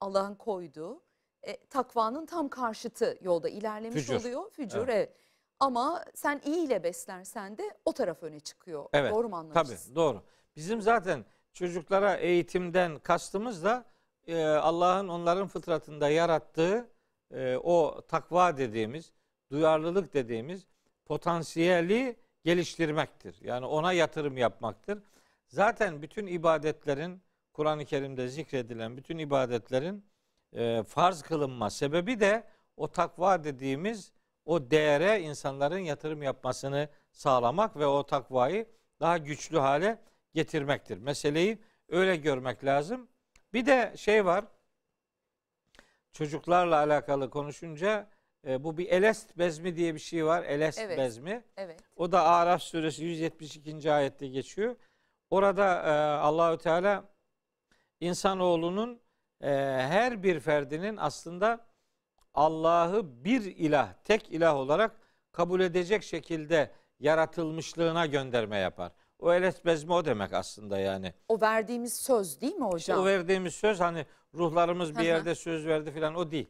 Allah'ın 0.00 0.34
koyduğu 0.34 1.02
e, 1.42 1.66
takvanın 1.66 2.26
tam 2.26 2.48
karşıtı 2.48 3.18
yolda 3.20 3.48
ilerlemiş 3.48 4.02
Fücur. 4.02 4.20
oluyor. 4.20 4.50
Fücur 4.50 4.88
Evet. 4.88 4.88
evet. 4.96 5.16
Ama 5.62 6.04
sen 6.14 6.40
iyi 6.44 6.66
ile 6.66 6.82
beslersen 6.82 7.58
de 7.58 7.62
o 7.84 7.92
taraf 7.92 8.22
öne 8.22 8.40
çıkıyor. 8.40 8.86
Evet, 8.92 9.12
Doğru 9.12 9.28
mu 9.28 9.36
anlamışız? 9.36 9.84
Tabii 9.84 9.94
doğru. 9.96 10.22
Bizim 10.56 10.82
zaten 10.82 11.24
çocuklara 11.52 12.14
eğitimden 12.14 12.98
kastımız 12.98 13.64
da 13.64 13.84
e, 14.26 14.44
Allah'ın 14.44 15.08
onların 15.08 15.48
fıtratında 15.48 16.08
yarattığı 16.08 16.88
e, 17.30 17.56
o 17.56 18.00
takva 18.08 18.56
dediğimiz, 18.56 19.12
duyarlılık 19.50 20.14
dediğimiz 20.14 20.66
potansiyeli 21.04 22.16
geliştirmektir. 22.44 23.36
Yani 23.40 23.66
ona 23.66 23.92
yatırım 23.92 24.36
yapmaktır. 24.36 25.02
Zaten 25.48 26.02
bütün 26.02 26.26
ibadetlerin 26.26 27.22
Kur'an-ı 27.52 27.84
Kerim'de 27.84 28.28
zikredilen 28.28 28.96
bütün 28.96 29.18
ibadetlerin 29.18 30.04
e, 30.52 30.82
farz 30.82 31.22
kılınma 31.22 31.70
sebebi 31.70 32.20
de 32.20 32.44
o 32.76 32.88
takva 32.88 33.44
dediğimiz 33.44 34.12
o 34.44 34.70
değere 34.70 35.20
insanların 35.20 35.78
yatırım 35.78 36.22
yapmasını 36.22 36.88
sağlamak 37.12 37.76
ve 37.76 37.86
o 37.86 38.06
takvayı 38.06 38.66
daha 39.00 39.18
güçlü 39.18 39.58
hale 39.58 39.98
getirmektir. 40.34 40.98
Meseleyi 40.98 41.58
öyle 41.88 42.16
görmek 42.16 42.64
lazım. 42.64 43.08
Bir 43.52 43.66
de 43.66 43.92
şey 43.96 44.24
var. 44.24 44.44
Çocuklarla 46.12 46.76
alakalı 46.76 47.30
konuşunca 47.30 48.08
e, 48.46 48.64
bu 48.64 48.78
bir 48.78 48.88
elest 48.88 49.38
bezmi 49.38 49.76
diye 49.76 49.94
bir 49.94 50.00
şey 50.00 50.26
var. 50.26 50.42
Elest 50.42 50.78
Evet. 50.78 50.98
bezmi. 50.98 51.44
Evet. 51.56 51.80
O 51.96 52.12
da 52.12 52.22
Araf 52.22 52.62
suresi 52.62 53.04
172. 53.04 53.92
ayette 53.92 54.28
geçiyor. 54.28 54.76
Orada 55.30 55.82
e, 55.82 55.90
Allahü 56.20 56.58
Teala 56.58 57.04
insanoğlunun 58.00 59.00
e, 59.40 59.48
her 59.88 60.22
bir 60.22 60.40
ferdinin 60.40 60.96
aslında 60.96 61.66
Allah'ı 62.34 63.24
bir 63.24 63.42
ilah, 63.42 63.92
tek 64.04 64.32
ilah 64.32 64.56
olarak 64.56 64.96
kabul 65.32 65.60
edecek 65.60 66.02
şekilde 66.02 66.70
yaratılmışlığına 67.00 68.06
gönderme 68.06 68.58
yapar. 68.58 68.92
O 69.18 69.32
eles 69.32 69.64
bezmi 69.64 69.92
o 69.92 70.04
demek 70.04 70.32
aslında 70.32 70.78
yani. 70.78 71.14
O 71.28 71.40
verdiğimiz 71.40 71.96
söz 71.96 72.40
değil 72.40 72.54
mi 72.54 72.68
İşte 72.76 72.92
hocam? 72.92 73.00
o 73.00 73.06
verdiğimiz 73.06 73.54
söz 73.54 73.80
hani 73.80 74.06
ruhlarımız 74.34 74.98
bir 74.98 75.04
yerde 75.04 75.34
söz 75.34 75.66
verdi 75.66 75.90
falan 75.90 76.14
o 76.14 76.30
değil. 76.30 76.46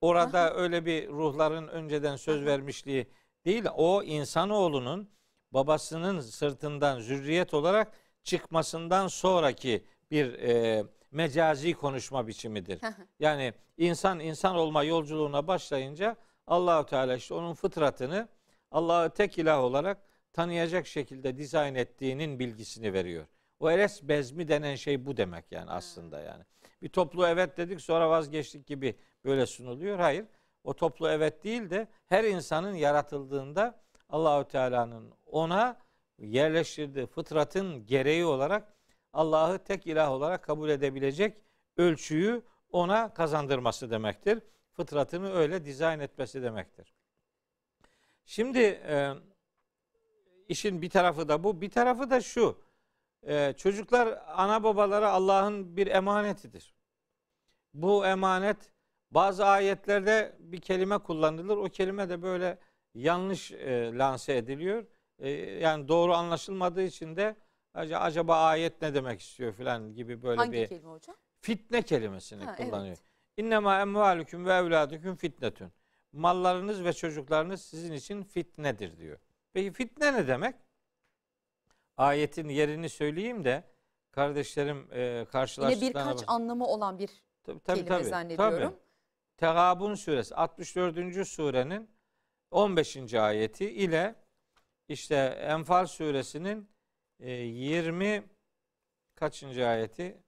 Orada 0.00 0.54
öyle 0.54 0.86
bir 0.86 1.08
ruhların 1.08 1.68
önceden 1.68 2.16
söz 2.16 2.44
vermişliği 2.44 3.06
değil. 3.44 3.64
O 3.76 4.02
insanoğlunun 4.02 5.10
babasının 5.52 6.20
sırtından 6.20 7.00
zürriyet 7.00 7.54
olarak 7.54 7.92
çıkmasından 8.22 9.08
sonraki 9.08 9.84
bir 10.10 10.32
e, 10.32 10.84
mecazi 11.16 11.74
konuşma 11.74 12.26
biçimidir. 12.26 12.80
Yani 13.20 13.54
insan 13.76 14.20
insan 14.20 14.56
olma 14.56 14.84
yolculuğuna 14.84 15.46
başlayınca 15.46 16.16
Allahu 16.46 16.86
Teala 16.86 17.16
işte 17.16 17.34
onun 17.34 17.54
fıtratını 17.54 18.28
Allah'ı 18.70 19.10
tek 19.10 19.38
ilah 19.38 19.64
olarak 19.64 19.98
tanıyacak 20.32 20.86
şekilde 20.86 21.36
dizayn 21.36 21.74
ettiğinin 21.74 22.38
bilgisini 22.38 22.92
veriyor. 22.92 23.26
O 23.60 23.70
eres 23.70 24.02
bezmi 24.02 24.48
denen 24.48 24.74
şey 24.74 25.06
bu 25.06 25.16
demek 25.16 25.52
yani 25.52 25.70
aslında 25.70 26.20
yani. 26.20 26.44
Bir 26.82 26.88
toplu 26.88 27.26
evet 27.26 27.56
dedik 27.56 27.80
sonra 27.80 28.10
vazgeçtik 28.10 28.66
gibi 28.66 28.96
böyle 29.24 29.46
sunuluyor. 29.46 29.98
Hayır. 29.98 30.24
O 30.64 30.74
toplu 30.74 31.08
evet 31.08 31.44
değil 31.44 31.70
de 31.70 31.88
her 32.06 32.24
insanın 32.24 32.74
yaratıldığında 32.74 33.80
Allahü 34.08 34.48
Teala'nın 34.48 35.12
ona 35.26 35.78
yerleştirdiği 36.18 37.06
fıtratın 37.06 37.86
gereği 37.86 38.24
olarak 38.24 38.75
Allah'ı 39.16 39.58
tek 39.58 39.86
ilah 39.86 40.10
olarak 40.10 40.44
kabul 40.44 40.68
edebilecek 40.68 41.36
ölçüyü 41.76 42.42
ona 42.72 43.14
kazandırması 43.14 43.90
demektir. 43.90 44.42
Fıtratını 44.72 45.32
öyle 45.32 45.64
dizayn 45.64 46.00
etmesi 46.00 46.42
demektir. 46.42 46.94
Şimdi 48.24 48.58
e, 48.58 49.12
işin 50.48 50.82
bir 50.82 50.90
tarafı 50.90 51.28
da 51.28 51.44
bu, 51.44 51.60
bir 51.60 51.70
tarafı 51.70 52.10
da 52.10 52.20
şu. 52.20 52.58
E, 53.22 53.52
çocuklar 53.52 54.22
ana 54.26 54.62
babalara 54.62 55.10
Allah'ın 55.10 55.76
bir 55.76 55.86
emanetidir. 55.86 56.74
Bu 57.74 58.06
emanet 58.06 58.72
bazı 59.10 59.46
ayetlerde 59.46 60.36
bir 60.38 60.60
kelime 60.60 60.98
kullanılır. 60.98 61.56
O 61.56 61.64
kelime 61.64 62.08
de 62.08 62.22
böyle 62.22 62.58
yanlış 62.94 63.52
e, 63.52 63.98
lanse 63.98 64.36
ediliyor. 64.36 64.86
E, 65.18 65.30
yani 65.30 65.88
doğru 65.88 66.14
anlaşılmadığı 66.14 66.82
için 66.82 67.16
de 67.16 67.36
acaba 67.76 68.36
ayet 68.36 68.82
ne 68.82 68.94
demek 68.94 69.20
istiyor 69.20 69.52
falan 69.52 69.94
gibi 69.94 70.22
böyle 70.22 70.36
Hangi 70.36 70.52
bir 70.52 70.66
kelime 70.68 70.90
hocam? 70.90 71.16
fitne 71.40 71.82
kelimesini 71.82 72.44
Ha, 72.44 72.56
kullanıyor. 72.56 72.86
evet. 72.96 73.02
İnnemâ 73.36 73.80
emvâlüküm 73.80 74.46
ve 74.46 74.52
evlâdüküm 74.54 75.16
fitnetün. 75.16 75.72
Mallarınız 76.12 76.84
ve 76.84 76.92
çocuklarınız 76.92 77.62
sizin 77.62 77.92
için 77.92 78.22
fitnedir 78.22 78.98
diyor. 78.98 79.18
Peki 79.52 79.72
fitne 79.72 80.12
ne 80.12 80.28
demek? 80.28 80.54
Ayetin 81.96 82.48
yerini 82.48 82.88
söyleyeyim 82.88 83.44
de 83.44 83.64
kardeşlerim 84.10 84.88
e, 84.92 85.00
Yine 85.00 85.24
karşılaştıklarına 85.24 86.10
birkaç 86.10 86.22
bak- 86.22 86.30
anlamı 86.34 86.66
olan 86.66 86.98
bir 86.98 87.10
Tabii, 87.44 87.60
tabii, 87.60 87.78
kelime 87.78 87.98
tabii, 87.98 88.08
zannediyorum. 88.08 88.58
tabii. 88.70 88.74
Tegabun 89.36 89.94
suresi 89.94 90.34
64. 90.34 91.24
surenin 91.28 91.90
15. 92.50 93.14
ayeti 93.14 93.70
ile 93.70 94.14
işte 94.88 95.16
Enfal 95.40 95.86
suresinin 95.86 96.68
e, 97.20 97.30
20 97.32 98.24
kaçıncı 99.14 99.66
ayeti 99.66 100.22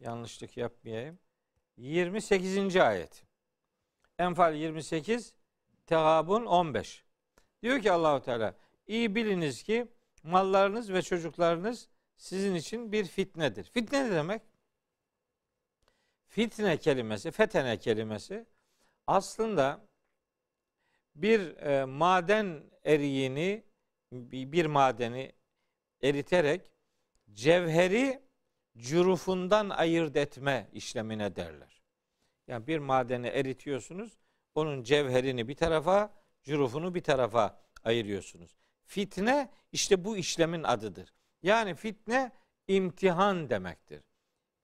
yanlışlık 0.00 0.56
yapmayayım. 0.56 1.18
28. 1.76 2.76
ayet. 2.76 3.24
Enfal 4.18 4.54
28, 4.54 5.34
Tegabun 5.86 6.46
15. 6.46 7.04
Diyor 7.62 7.80
ki 7.80 7.92
Allahu 7.92 8.22
Teala, 8.22 8.54
iyi 8.86 9.14
biliniz 9.14 9.62
ki 9.62 9.86
mallarınız 10.22 10.92
ve 10.92 11.02
çocuklarınız 11.02 11.88
sizin 12.16 12.54
için 12.54 12.92
bir 12.92 13.04
fitnedir. 13.04 13.64
Fitne 13.64 14.04
ne 14.04 14.10
demek? 14.10 14.42
Fitne 16.26 16.76
kelimesi, 16.76 17.30
fetene 17.30 17.78
kelimesi 17.78 18.46
aslında 19.06 19.80
bir 21.16 21.56
e, 21.56 21.84
maden 21.84 22.62
eriğini, 22.84 23.64
bir 24.12 24.66
madeni 24.66 25.32
eriterek 26.04 26.70
cevheri 27.32 28.22
cürufundan 28.78 29.70
ayırt 29.70 30.16
etme 30.16 30.68
işlemine 30.72 31.36
derler. 31.36 31.82
Yani 32.48 32.66
bir 32.66 32.78
madeni 32.78 33.26
eritiyorsunuz, 33.26 34.12
onun 34.54 34.82
cevherini 34.82 35.48
bir 35.48 35.54
tarafa, 35.54 36.14
cürufunu 36.42 36.94
bir 36.94 37.02
tarafa 37.02 37.60
ayırıyorsunuz. 37.84 38.56
Fitne 38.84 39.50
işte 39.72 40.04
bu 40.04 40.16
işlemin 40.16 40.62
adıdır. 40.62 41.12
Yani 41.42 41.74
fitne 41.74 42.32
imtihan 42.68 43.50
demektir. 43.50 44.02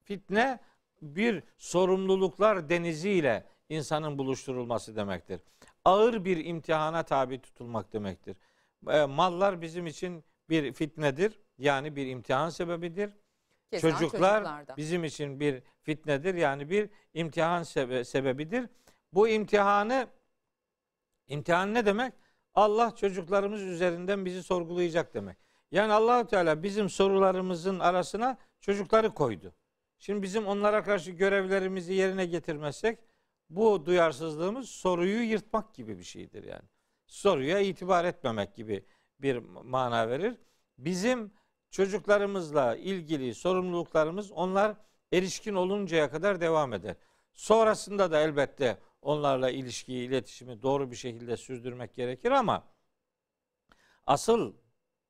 Fitne 0.03 0.59
bir 1.01 1.43
sorumluluklar 1.57 2.69
deniziyle 2.69 3.45
insanın 3.69 4.17
buluşturulması 4.17 4.95
demektir. 4.95 5.41
Ağır 5.85 6.25
bir 6.25 6.45
imtihana 6.45 7.03
tabi 7.03 7.41
tutulmak 7.41 7.93
demektir. 7.93 8.37
E, 8.87 9.05
mallar 9.05 9.61
bizim 9.61 9.87
için 9.87 10.23
bir 10.49 10.73
fitnedir. 10.73 11.39
Yani 11.57 11.95
bir 11.95 12.07
imtihan 12.07 12.49
sebebidir. 12.49 13.13
Keza 13.71 13.89
Çocuklar 13.91 14.39
çocuklarda. 14.43 14.77
bizim 14.77 15.03
için 15.03 15.39
bir 15.39 15.63
fitnedir. 15.81 16.35
Yani 16.35 16.69
bir 16.69 16.89
imtihan 17.13 17.63
sebe- 17.63 18.03
sebebidir. 18.03 18.69
Bu 19.13 19.27
imtihanı 19.27 20.07
imtihan 21.27 21.73
ne 21.73 21.85
demek? 21.85 22.13
Allah 22.53 22.95
çocuklarımız 22.95 23.61
üzerinden 23.61 24.25
bizi 24.25 24.43
sorgulayacak 24.43 25.13
demek. 25.13 25.37
Yani 25.71 25.93
Allahu 25.93 26.27
Teala 26.27 26.63
bizim 26.63 26.89
sorularımızın 26.89 27.79
arasına 27.79 28.37
çocukları 28.61 29.13
koydu. 29.13 29.53
Şimdi 29.99 30.21
bizim 30.23 30.47
onlara 30.47 30.83
karşı 30.83 31.11
görevlerimizi 31.11 31.93
yerine 31.93 32.25
getirmezsek 32.25 32.99
bu 33.49 33.85
duyarsızlığımız 33.85 34.69
soruyu 34.69 35.21
yırtmak 35.23 35.73
gibi 35.73 35.97
bir 35.97 36.03
şeydir 36.03 36.43
yani. 36.43 36.69
Soruya 37.07 37.59
itibar 37.59 38.05
etmemek 38.05 38.55
gibi 38.55 38.85
bir 39.21 39.37
mana 39.63 40.09
verir. 40.09 40.37
Bizim 40.77 41.31
çocuklarımızla 41.71 42.75
ilgili 42.75 43.35
sorumluluklarımız 43.35 44.31
onlar 44.31 44.75
erişkin 45.13 45.55
oluncaya 45.55 46.11
kadar 46.11 46.41
devam 46.41 46.73
eder. 46.73 46.95
Sonrasında 47.33 48.11
da 48.11 48.19
elbette 48.19 48.77
onlarla 49.01 49.49
ilişkiyi, 49.49 50.07
iletişimi 50.07 50.61
doğru 50.61 50.91
bir 50.91 50.95
şekilde 50.95 51.37
sürdürmek 51.37 51.95
gerekir 51.95 52.31
ama 52.31 52.67
asıl 54.07 54.53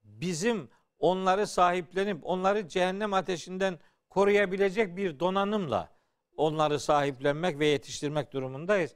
bizim 0.03 0.70
onları 0.99 1.47
sahiplenip 1.47 2.20
onları 2.24 2.68
cehennem 2.68 3.14
ateşinden 3.14 3.80
koruyabilecek 4.09 4.97
bir 4.97 5.20
donanımla 5.20 5.89
onları 6.38 6.80
sahiplenmek 6.80 7.59
ve 7.59 7.66
yetiştirmek 7.66 8.34
durumundayız. 8.34 8.95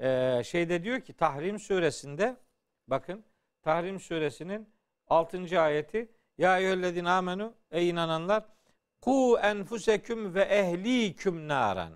Ee, 0.00 0.42
şeyde 0.44 0.82
diyor 0.82 1.00
ki 1.00 1.12
Tahrim 1.12 1.58
suresinde 1.58 2.36
bakın 2.88 3.24
Tahrim 3.66 4.00
suresinin 4.00 4.68
6. 5.08 5.60
ayeti 5.60 6.08
Ya 6.38 6.58
eyyühellezine 6.58 7.10
amenu 7.10 7.54
ey 7.70 7.88
inananlar 7.88 8.44
ku 9.00 9.38
enfuseküm 9.42 10.34
ve 10.34 10.42
ehliküm 10.42 11.48
naran. 11.48 11.92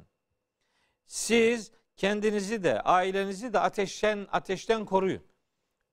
Siz 1.07 1.73
kendinizi 1.97 2.65
de 2.65 2.81
ailenizi 2.81 3.53
de 3.53 3.59
ateşten 3.59 4.27
ateşten 4.33 4.85
koruyun. 4.85 5.23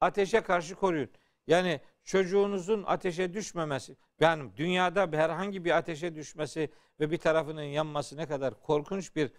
Ateşe 0.02 0.42
karşı 0.42 0.76
koruyun. 0.76 1.10
Yani 1.48 1.82
çocuğunuzun 2.04 2.84
ateşe 2.84 3.34
düşmemesi, 3.34 3.98
yani 4.20 4.58
dünyada 4.58 5.18
herhangi 5.18 5.66
bir 5.66 5.78
ateşe 5.78 6.16
düşmesi 6.16 6.72
ve 7.00 7.12
bir 7.12 7.18
tarafının 7.18 7.62
yanması 7.62 8.18
ne 8.18 8.28
kadar 8.28 8.62
korkunç 8.62 9.16
bir 9.16 9.32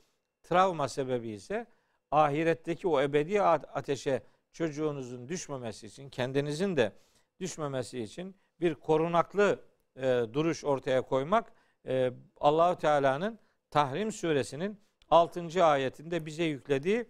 travma 0.43 0.89
sebebi 0.89 1.29
ise 1.29 1.67
ahiretteki 2.11 2.89
o 2.89 3.01
ebedi 3.01 3.43
ateşe 3.43 4.23
çocuğunuzun 4.53 5.29
düşmemesi 5.29 5.87
için, 5.87 6.11
kendinizin 6.11 6.77
de 6.77 6.93
düşmemesi 7.41 8.01
için 8.01 8.37
bir 8.61 8.75
korunaklı 8.75 9.65
e, 9.97 10.03
duruş 10.33 10.65
ortaya 10.65 11.03
koymak 11.03 11.53
e, 11.87 12.13
Allahu 12.37 12.79
Teala'nın 12.79 13.39
Tahrim 13.71 14.13
suresinin 14.13 14.81
6. 15.09 15.65
ayetinde 15.65 16.27
bize 16.27 16.45
yüklediği 16.45 17.07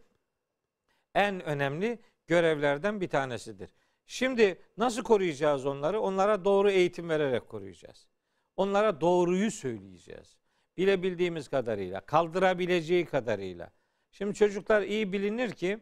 en 1.14 1.41
önemli 1.45 1.99
görevlerden 2.26 3.01
bir 3.01 3.09
tanesidir. 3.09 3.70
Şimdi 4.07 4.62
nasıl 4.76 5.03
koruyacağız 5.03 5.66
onları? 5.66 6.01
Onlara 6.01 6.45
doğru 6.45 6.70
eğitim 6.70 7.09
vererek 7.09 7.49
koruyacağız. 7.49 8.09
Onlara 8.57 9.01
doğruyu 9.01 9.51
söyleyeceğiz. 9.51 10.36
Bilebildiğimiz 10.76 11.49
kadarıyla, 11.49 12.01
kaldırabileceği 12.01 13.05
kadarıyla. 13.05 13.70
Şimdi 14.11 14.34
çocuklar 14.34 14.82
iyi 14.82 15.12
bilinir 15.12 15.51
ki 15.51 15.78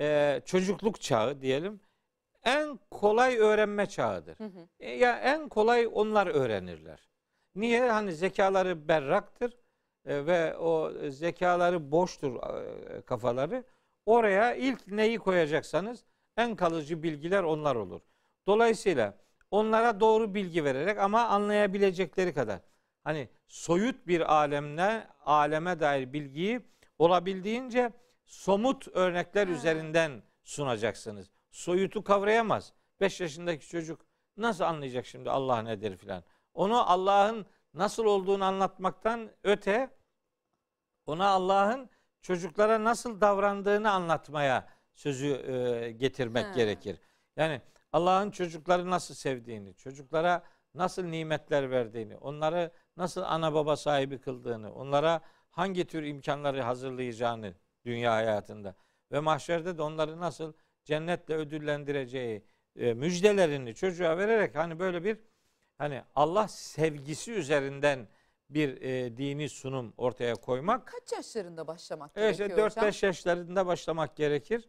e, 0.00 0.40
çocukluk 0.44 1.00
çağı 1.00 1.40
diyelim 1.40 1.80
en 2.44 2.78
kolay 2.90 3.36
öğrenme 3.38 3.86
çağıdır. 3.86 4.38
Hı 4.38 4.44
hı. 4.44 4.68
E, 4.80 4.90
ya 4.90 5.18
en 5.18 5.48
kolay 5.48 5.88
onlar 5.92 6.26
öğrenirler. 6.26 7.08
Niye? 7.54 7.90
Hani 7.90 8.12
zekaları 8.12 8.88
berraktır 8.88 9.56
e, 10.06 10.26
ve 10.26 10.56
o 10.56 10.92
zekaları 11.10 11.92
boştur 11.92 12.36
e, 12.36 13.00
kafaları. 13.00 13.64
Oraya 14.06 14.54
ilk 14.54 14.86
neyi 14.86 15.18
koyacaksanız 15.18 16.04
en 16.36 16.56
kalıcı 16.56 17.02
bilgiler 17.02 17.42
onlar 17.42 17.76
olur. 17.76 18.00
Dolayısıyla 18.46 19.14
onlara 19.50 20.00
doğru 20.00 20.34
bilgi 20.34 20.64
vererek 20.64 20.98
ama 20.98 21.24
anlayabilecekleri 21.24 22.34
kadar 22.34 22.60
hani 23.04 23.28
soyut 23.48 24.06
bir 24.06 24.34
alemle 24.34 25.06
aleme 25.24 25.80
dair 25.80 26.12
bilgiyi 26.12 26.60
olabildiğince 26.98 27.92
somut 28.26 28.88
örnekler 28.88 29.46
ha. 29.46 29.52
üzerinden 29.52 30.22
sunacaksınız. 30.42 31.30
Soyutu 31.50 32.04
kavrayamaz. 32.04 32.72
5 33.00 33.20
yaşındaki 33.20 33.68
çocuk 33.68 34.06
nasıl 34.36 34.64
anlayacak 34.64 35.06
şimdi 35.06 35.30
Allah 35.30 35.62
nedir 35.62 35.96
filan. 35.96 36.24
Onu 36.54 36.90
Allah'ın 36.90 37.46
nasıl 37.74 38.04
olduğunu 38.04 38.44
anlatmaktan 38.44 39.30
öte 39.44 39.90
ona 41.06 41.28
Allah'ın 41.28 41.90
çocuklara 42.22 42.84
nasıl 42.84 43.20
davrandığını 43.20 43.90
anlatmaya 43.90 44.68
sözü 44.94 45.26
e, 45.26 45.90
getirmek 45.90 46.46
He. 46.46 46.52
gerekir. 46.52 47.00
Yani 47.36 47.60
Allah'ın 47.92 48.30
çocukları 48.30 48.90
nasıl 48.90 49.14
sevdiğini, 49.14 49.74
çocuklara 49.74 50.42
nasıl 50.74 51.04
nimetler 51.04 51.70
verdiğini, 51.70 52.16
onları 52.16 52.70
nasıl 52.96 53.22
ana 53.22 53.54
baba 53.54 53.76
sahibi 53.76 54.18
kıldığını, 54.18 54.74
onlara 54.74 55.20
hangi 55.50 55.86
tür 55.86 56.02
imkanları 56.02 56.62
hazırlayacağını 56.62 57.54
dünya 57.84 58.12
hayatında 58.12 58.74
ve 59.12 59.20
mahşerde 59.20 59.78
de 59.78 59.82
onları 59.82 60.20
nasıl 60.20 60.52
cennetle 60.84 61.34
ödüllendireceği 61.34 62.44
e, 62.76 62.94
müjdelerini 62.94 63.74
çocuğa 63.74 64.18
vererek 64.18 64.54
hani 64.54 64.78
böyle 64.78 65.04
bir 65.04 65.18
hani 65.78 66.02
Allah 66.14 66.48
sevgisi 66.48 67.32
üzerinden 67.32 68.08
bir 68.50 68.82
e, 68.82 69.16
dini 69.16 69.48
sunum 69.48 69.94
ortaya 69.96 70.34
koymak. 70.34 70.86
Kaç 70.86 71.12
yaşlarında 71.12 71.66
başlamak 71.66 72.10
evet, 72.16 72.38
gerekiyor 72.38 72.68
işte 72.68 72.80
4-5 72.80 73.06
yaşlarında 73.06 73.66
başlamak 73.66 74.16
gerekir. 74.16 74.68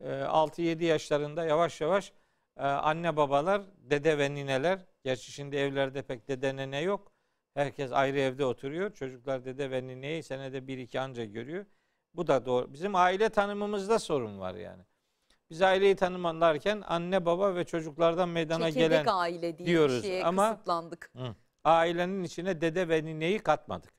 E, 0.00 0.08
6-7 0.08 0.84
yaşlarında 0.84 1.44
yavaş 1.44 1.80
yavaş 1.80 2.12
e, 2.56 2.62
anne 2.62 3.16
babalar, 3.16 3.62
dede 3.76 4.18
ve 4.18 4.34
nineler, 4.34 4.78
gerçi 5.04 5.32
şimdi 5.32 5.56
evlerde 5.56 6.02
pek 6.02 6.28
dede 6.28 6.56
nene 6.56 6.80
yok. 6.80 7.12
Herkes 7.54 7.92
ayrı 7.92 8.18
evde 8.18 8.44
oturuyor. 8.44 8.94
Çocuklar 8.94 9.44
dede 9.44 9.70
ve 9.70 9.86
nineyi 9.86 10.22
senede 10.22 10.66
bir 10.66 10.78
iki 10.78 11.00
anca 11.00 11.24
görüyor. 11.24 11.66
Bu 12.16 12.26
da 12.26 12.46
doğru. 12.46 12.72
Bizim 12.72 12.94
aile 12.94 13.28
tanımımızda 13.28 13.98
sorun 13.98 14.40
var 14.40 14.54
yani. 14.54 14.82
Biz 15.50 15.62
aileyi 15.62 15.96
tanımlarken 15.96 16.82
anne 16.86 17.26
baba 17.26 17.54
ve 17.54 17.64
çocuklardan 17.64 18.28
meydana 18.28 18.66
Çekirdek 18.66 18.90
gelen 18.90 19.06
aile 19.06 19.58
diye 19.58 19.66
diyoruz. 19.68 20.02
şeye 20.02 20.24
Ama 20.24 20.52
kısıtlandık. 20.52 21.10
Hı, 21.16 21.34
ailenin 21.64 22.24
içine 22.24 22.60
dede 22.60 22.88
ve 22.88 23.04
nineyi 23.04 23.38
katmadık. 23.38 23.92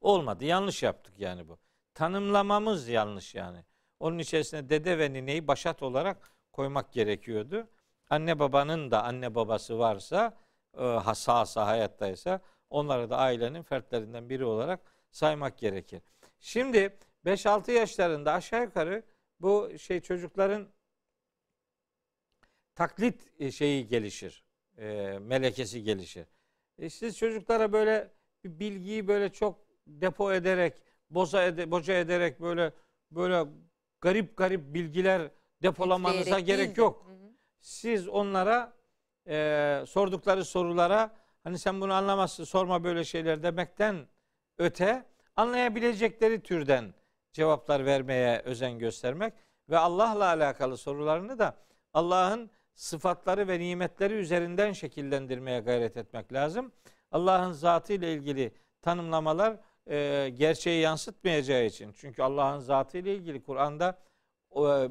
Olmadı. 0.00 0.44
Yanlış 0.44 0.82
yaptık 0.82 1.14
yani 1.18 1.48
bu. 1.48 1.58
Tanımlamamız 1.94 2.88
yanlış 2.88 3.34
yani. 3.34 3.64
Onun 4.00 4.18
içerisine 4.18 4.68
dede 4.68 4.98
ve 4.98 5.12
nineyi 5.12 5.48
başat 5.48 5.82
olarak 5.82 6.30
koymak 6.52 6.92
gerekiyordu. 6.92 7.68
Anne 8.10 8.38
babanın 8.38 8.90
da 8.90 9.04
anne 9.04 9.34
babası 9.34 9.78
varsa, 9.78 10.38
e, 10.78 10.84
hasasa 10.84 11.66
hayattaysa 11.66 12.40
onları 12.70 13.10
da 13.10 13.16
ailenin 13.16 13.62
fertlerinden 13.62 14.28
biri 14.28 14.44
olarak 14.44 14.80
saymak 15.10 15.58
gerekir. 15.58 16.02
Şimdi 16.42 16.98
5-6 17.26 17.70
yaşlarında 17.70 18.32
aşağı 18.32 18.62
yukarı 18.62 19.02
bu 19.40 19.70
şey 19.78 20.00
çocukların 20.00 20.68
taklit 22.74 23.28
e, 23.38 23.50
şeyi 23.50 23.88
gelişir. 23.88 24.44
E, 24.78 25.18
melekesi 25.20 25.82
gelişir. 25.82 26.26
E 26.78 26.90
siz 26.90 27.18
çocuklara 27.18 27.72
böyle 27.72 28.10
bir 28.44 28.58
bilgiyi 28.58 29.08
böyle 29.08 29.32
çok 29.32 29.58
depo 29.86 30.32
ederek, 30.32 30.82
boza 31.10 31.44
ede, 31.44 31.70
boca 31.70 31.94
ederek 31.94 32.40
böyle 32.40 32.72
böyle 33.10 33.50
garip 34.00 34.36
garip 34.36 34.74
bilgiler 34.74 35.30
depolamanıza 35.62 36.38
Ekleyerek 36.38 36.46
gerek 36.46 36.78
yok. 36.78 37.06
Siz 37.60 38.08
onlara 38.08 38.76
e, 39.28 39.84
sordukları 39.86 40.44
sorulara 40.44 41.16
hani 41.44 41.58
sen 41.58 41.80
bunu 41.80 41.92
anlamazsın 41.92 42.44
sorma 42.44 42.84
böyle 42.84 43.04
şeyler 43.04 43.42
demekten 43.42 44.08
öte 44.58 45.11
anlayabilecekleri 45.36 46.42
türden 46.42 46.94
cevaplar 47.32 47.86
vermeye 47.86 48.38
özen 48.40 48.78
göstermek 48.78 49.34
ve 49.70 49.78
Allah'la 49.78 50.26
alakalı 50.26 50.76
sorularını 50.76 51.38
da 51.38 51.56
Allah'ın 51.94 52.50
sıfatları 52.74 53.48
ve 53.48 53.58
nimetleri 53.58 54.14
üzerinden 54.14 54.72
şekillendirmeye 54.72 55.60
gayret 55.60 55.96
etmek 55.96 56.32
lazım. 56.32 56.72
Allah'ın 57.12 57.52
zatı 57.52 57.92
ile 57.92 58.14
ilgili 58.14 58.52
tanımlamalar 58.82 59.56
e, 59.90 60.28
gerçeği 60.30 60.80
yansıtmayacağı 60.80 61.64
için. 61.64 61.92
Çünkü 61.92 62.22
Allah'ın 62.22 62.58
zatı 62.58 62.98
ile 62.98 63.14
ilgili 63.14 63.42
Kur'an'da 63.42 63.98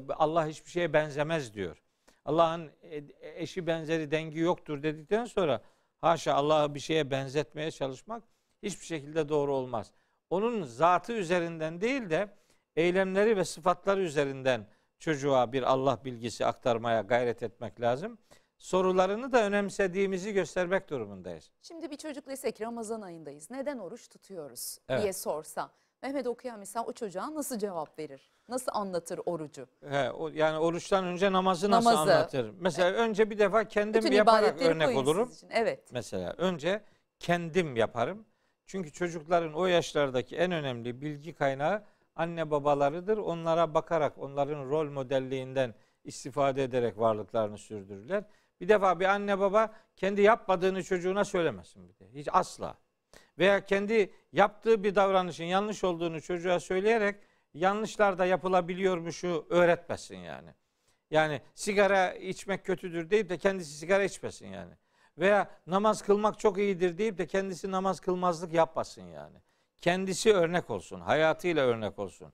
Allah 0.08 0.46
hiçbir 0.46 0.70
şeye 0.70 0.92
benzemez 0.92 1.54
diyor. 1.54 1.82
Allah'ın 2.24 2.70
e, 2.82 3.02
eşi 3.34 3.66
benzeri 3.66 4.10
dengi 4.10 4.38
yoktur 4.38 4.82
dedikten 4.82 5.24
sonra 5.24 5.62
haşa 6.00 6.34
Allah'ı 6.34 6.74
bir 6.74 6.80
şeye 6.80 7.10
benzetmeye 7.10 7.70
çalışmak 7.70 8.22
hiçbir 8.62 8.86
şekilde 8.86 9.28
doğru 9.28 9.54
olmaz. 9.54 9.92
Onun 10.32 10.62
zatı 10.62 11.12
üzerinden 11.12 11.80
değil 11.80 12.10
de 12.10 12.28
eylemleri 12.76 13.36
ve 13.36 13.44
sıfatları 13.44 14.02
üzerinden 14.02 14.66
çocuğa 14.98 15.52
bir 15.52 15.62
Allah 15.62 15.98
bilgisi 16.04 16.46
aktarmaya 16.46 17.00
gayret 17.00 17.42
etmek 17.42 17.80
lazım. 17.80 18.18
Sorularını 18.58 19.32
da 19.32 19.44
önemsediğimizi 19.44 20.32
göstermek 20.32 20.90
durumundayız. 20.90 21.50
Şimdi 21.62 21.90
bir 21.90 21.96
çocuk 21.96 22.26
dese 22.26 22.52
ki 22.52 22.64
Ramazan 22.64 23.00
ayındayız. 23.00 23.50
Neden 23.50 23.78
oruç 23.78 24.08
tutuyoruz 24.08 24.78
evet. 24.88 25.02
diye 25.02 25.12
sorsa. 25.12 25.70
Mehmet 26.02 26.26
okuyan 26.26 26.58
mesela 26.58 26.84
o 26.84 26.92
çocuğa 26.92 27.34
nasıl 27.34 27.58
cevap 27.58 27.98
verir? 27.98 28.32
Nasıl 28.48 28.72
anlatır 28.74 29.20
orucu? 29.26 29.66
He, 29.88 30.10
o, 30.10 30.28
yani 30.28 30.58
oruçtan 30.58 31.04
önce 31.04 31.32
namazı 31.32 31.70
nasıl 31.70 31.90
namazı. 31.90 32.12
anlatır? 32.14 32.54
Mesela 32.58 32.88
evet. 32.88 32.98
önce 32.98 33.30
bir 33.30 33.38
defa 33.38 33.68
kendim 33.68 34.02
Bütün 34.02 34.16
yaparak 34.16 34.62
örnek 34.62 34.96
olurum. 34.96 35.32
Evet. 35.50 35.88
Mesela 35.92 36.32
önce 36.32 36.82
kendim 37.18 37.76
yaparım. 37.76 38.26
Çünkü 38.72 38.92
çocukların 38.92 39.52
o 39.52 39.66
yaşlardaki 39.66 40.36
en 40.36 40.52
önemli 40.52 41.00
bilgi 41.00 41.32
kaynağı 41.32 41.82
anne 42.16 42.50
babalarıdır. 42.50 43.18
Onlara 43.18 43.74
bakarak, 43.74 44.18
onların 44.18 44.70
rol 44.70 44.90
modelliğinden 44.90 45.74
istifade 46.04 46.64
ederek 46.64 46.98
varlıklarını 46.98 47.58
sürdürürler. 47.58 48.24
Bir 48.60 48.68
defa 48.68 49.00
bir 49.00 49.04
anne 49.04 49.38
baba 49.38 49.72
kendi 49.96 50.20
yapmadığını 50.22 50.82
çocuğuna 50.82 51.24
söylemesin 51.24 51.88
bir 51.88 51.94
de. 51.94 52.12
Hiç 52.14 52.28
asla. 52.32 52.76
Veya 53.38 53.64
kendi 53.64 54.10
yaptığı 54.32 54.84
bir 54.84 54.94
davranışın 54.94 55.44
yanlış 55.44 55.84
olduğunu 55.84 56.20
çocuğa 56.20 56.60
söyleyerek 56.60 57.16
yanlışlar 57.54 58.18
da 58.18 58.26
yapılabiliyormuşu 58.26 59.46
öğretmesin 59.50 60.16
yani. 60.16 60.50
Yani 61.10 61.40
sigara 61.54 62.12
içmek 62.12 62.64
kötüdür 62.64 63.10
deyip 63.10 63.28
de 63.28 63.38
kendisi 63.38 63.78
sigara 63.78 64.04
içmesin 64.04 64.46
yani. 64.46 64.72
Veya 65.18 65.50
namaz 65.66 66.02
kılmak 66.02 66.38
çok 66.38 66.58
iyidir 66.58 66.98
deyip 66.98 67.18
de 67.18 67.26
kendisi 67.26 67.70
namaz 67.70 68.00
kılmazlık 68.00 68.52
yapmasın 68.52 69.02
yani. 69.02 69.36
Kendisi 69.80 70.32
örnek 70.32 70.70
olsun, 70.70 71.00
hayatıyla 71.00 71.66
örnek 71.66 71.98
olsun. 71.98 72.32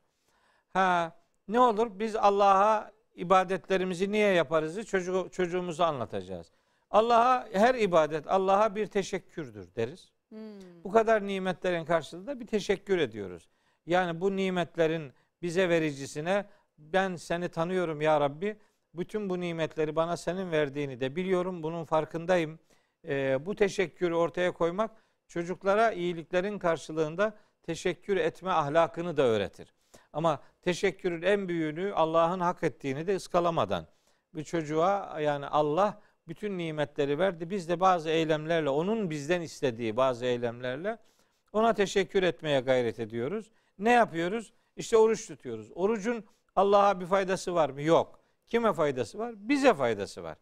Ha 0.70 1.12
ne 1.48 1.60
olur 1.60 1.98
biz 1.98 2.16
Allah'a 2.16 2.92
ibadetlerimizi 3.14 4.12
niye 4.12 4.32
yaparızı 4.32 4.84
çocuğu, 4.84 5.28
çocuğumuza 5.32 5.86
anlatacağız. 5.86 6.52
Allah'a 6.90 7.48
her 7.52 7.74
ibadet 7.74 8.26
Allah'a 8.26 8.74
bir 8.74 8.86
teşekkürdür 8.86 9.74
deriz. 9.76 10.12
Hmm. 10.28 10.38
Bu 10.84 10.90
kadar 10.90 11.26
nimetlerin 11.26 11.84
karşılığında 11.84 12.40
bir 12.40 12.46
teşekkür 12.46 12.98
ediyoruz. 12.98 13.48
Yani 13.86 14.20
bu 14.20 14.36
nimetlerin 14.36 15.12
bize 15.42 15.68
vericisine 15.68 16.46
ben 16.78 17.16
seni 17.16 17.48
tanıyorum 17.48 18.00
ya 18.00 18.20
Rabbi. 18.20 18.56
Bütün 18.94 19.30
bu 19.30 19.40
nimetleri 19.40 19.96
bana 19.96 20.16
senin 20.16 20.50
verdiğini 20.50 21.00
de 21.00 21.16
biliyorum. 21.16 21.62
Bunun 21.62 21.84
farkındayım. 21.84 22.58
Ee, 23.04 23.46
bu 23.46 23.54
teşekkürü 23.54 24.14
ortaya 24.14 24.52
koymak 24.52 24.90
çocuklara 25.28 25.92
iyiliklerin 25.92 26.58
karşılığında 26.58 27.36
teşekkür 27.62 28.16
etme 28.16 28.50
ahlakını 28.50 29.16
da 29.16 29.22
öğretir. 29.22 29.74
Ama 30.12 30.42
teşekkürün 30.62 31.22
en 31.22 31.48
büyüğünü 31.48 31.92
Allah'ın 31.94 32.40
hak 32.40 32.62
ettiğini 32.62 33.06
de 33.06 33.16
ıskalamadan 33.16 33.86
bir 34.34 34.44
çocuğa 34.44 35.20
yani 35.20 35.46
Allah 35.46 36.00
bütün 36.28 36.58
nimetleri 36.58 37.18
verdi. 37.18 37.50
Biz 37.50 37.68
de 37.68 37.80
bazı 37.80 38.10
eylemlerle 38.10 38.70
onun 38.70 39.10
bizden 39.10 39.40
istediği 39.40 39.96
bazı 39.96 40.26
eylemlerle 40.26 40.98
ona 41.52 41.74
teşekkür 41.74 42.22
etmeye 42.22 42.60
gayret 42.60 43.00
ediyoruz. 43.00 43.50
Ne 43.78 43.90
yapıyoruz? 43.90 44.52
İşte 44.76 44.96
oruç 44.96 45.26
tutuyoruz. 45.26 45.70
Orucun 45.74 46.24
Allah'a 46.56 47.00
bir 47.00 47.06
faydası 47.06 47.54
var 47.54 47.70
mı? 47.70 47.82
Yok. 47.82 48.20
Kime 48.46 48.72
faydası 48.72 49.18
var? 49.18 49.34
Bize 49.36 49.74
faydası 49.74 50.22
var. 50.22 50.38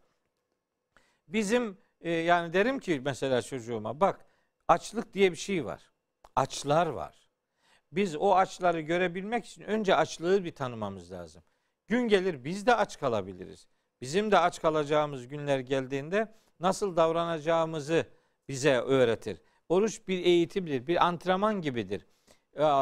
Bizim 1.27 1.77
e, 2.01 2.11
yani 2.11 2.53
derim 2.53 2.79
ki 2.79 3.01
mesela 3.05 3.41
çocuğuma 3.41 3.99
bak 3.99 4.25
açlık 4.67 5.13
diye 5.13 5.31
bir 5.31 5.37
şey 5.37 5.65
var. 5.65 5.91
Açlar 6.35 6.87
var. 6.87 7.29
Biz 7.91 8.15
o 8.15 8.35
açları 8.35 8.81
görebilmek 8.81 9.45
için 9.45 9.61
önce 9.61 9.95
açlığı 9.95 10.45
bir 10.45 10.55
tanımamız 10.55 11.11
lazım. 11.11 11.43
Gün 11.87 12.07
gelir 12.07 12.43
biz 12.43 12.65
de 12.65 12.75
aç 12.75 12.99
kalabiliriz. 12.99 13.67
Bizim 14.01 14.31
de 14.31 14.39
aç 14.39 14.61
kalacağımız 14.61 15.27
günler 15.27 15.59
geldiğinde 15.59 16.33
nasıl 16.59 16.95
davranacağımızı 16.95 18.05
bize 18.47 18.77
öğretir. 18.77 19.41
Oruç 19.69 20.07
bir 20.07 20.25
eğitimdir, 20.25 20.87
bir 20.87 21.05
antrenman 21.07 21.61
gibidir. 21.61 22.05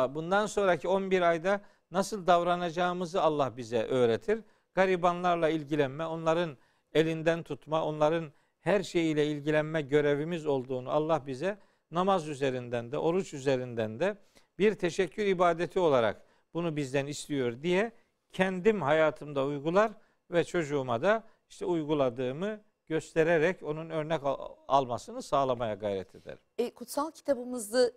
Bundan 0.09 0.45
sonraki 0.45 0.87
11 0.87 1.21
ayda 1.21 1.61
nasıl 1.91 2.27
davranacağımızı 2.27 3.21
Allah 3.21 3.57
bize 3.57 3.83
öğretir. 3.83 4.43
Garibanlarla 4.73 5.49
ilgilenme, 5.49 6.05
onların 6.05 6.57
elinden 6.93 7.43
tutma, 7.43 7.85
onların 7.85 8.31
her 8.65 8.83
şeyiyle 8.83 9.27
ilgilenme 9.27 9.81
görevimiz 9.81 10.45
olduğunu 10.45 10.89
Allah 10.91 11.27
bize 11.27 11.57
namaz 11.91 12.27
üzerinden 12.27 12.91
de, 12.91 12.97
oruç 12.97 13.33
üzerinden 13.33 13.99
de 13.99 14.17
bir 14.59 14.73
teşekkür 14.75 15.25
ibadeti 15.25 15.79
olarak 15.79 16.25
bunu 16.53 16.75
bizden 16.75 17.05
istiyor 17.07 17.61
diye 17.61 17.91
kendim 18.31 18.81
hayatımda 18.81 19.45
uygular 19.45 19.91
ve 20.31 20.43
çocuğuma 20.43 21.01
da 21.01 21.23
işte 21.49 21.65
uyguladığımı 21.65 22.61
göstererek 22.87 23.63
onun 23.63 23.89
örnek 23.89 24.23
al- 24.23 24.55
almasını 24.67 25.21
sağlamaya 25.21 25.73
gayret 25.73 26.15
ederim. 26.15 26.39
E, 26.57 26.73
kutsal 26.73 27.11
kitabımızı 27.11 27.93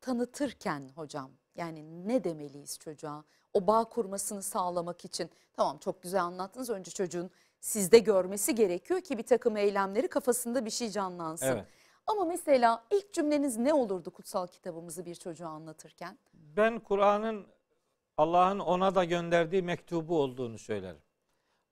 tanıtırken 0.00 0.88
hocam 0.94 1.30
yani 1.54 2.08
ne 2.08 2.24
demeliyiz 2.24 2.78
çocuğa? 2.78 3.24
O 3.52 3.66
bağ 3.66 3.84
kurmasını 3.84 4.42
sağlamak 4.42 5.04
için 5.04 5.30
tamam 5.52 5.78
çok 5.78 6.02
güzel 6.02 6.22
anlattınız. 6.22 6.70
Önce 6.70 6.90
çocuğun 6.90 7.30
sizde 7.62 7.98
görmesi 7.98 8.54
gerekiyor 8.54 9.00
ki 9.00 9.18
bir 9.18 9.22
takım 9.22 9.56
eylemleri 9.56 10.08
kafasında 10.08 10.64
bir 10.64 10.70
şey 10.70 10.90
canlansın. 10.90 11.46
Evet. 11.46 11.66
Ama 12.06 12.24
mesela 12.24 12.84
ilk 12.90 13.12
cümleniz 13.12 13.56
ne 13.56 13.74
olurdu 13.74 14.10
kutsal 14.10 14.46
kitabımızı 14.46 15.06
bir 15.06 15.14
çocuğa 15.14 15.48
anlatırken? 15.48 16.18
Ben 16.34 16.78
Kur'an'ın 16.78 17.46
Allah'ın 18.16 18.58
ona 18.58 18.94
da 18.94 19.04
gönderdiği 19.04 19.62
mektubu 19.62 20.20
olduğunu 20.20 20.58
söylerim. 20.58 21.02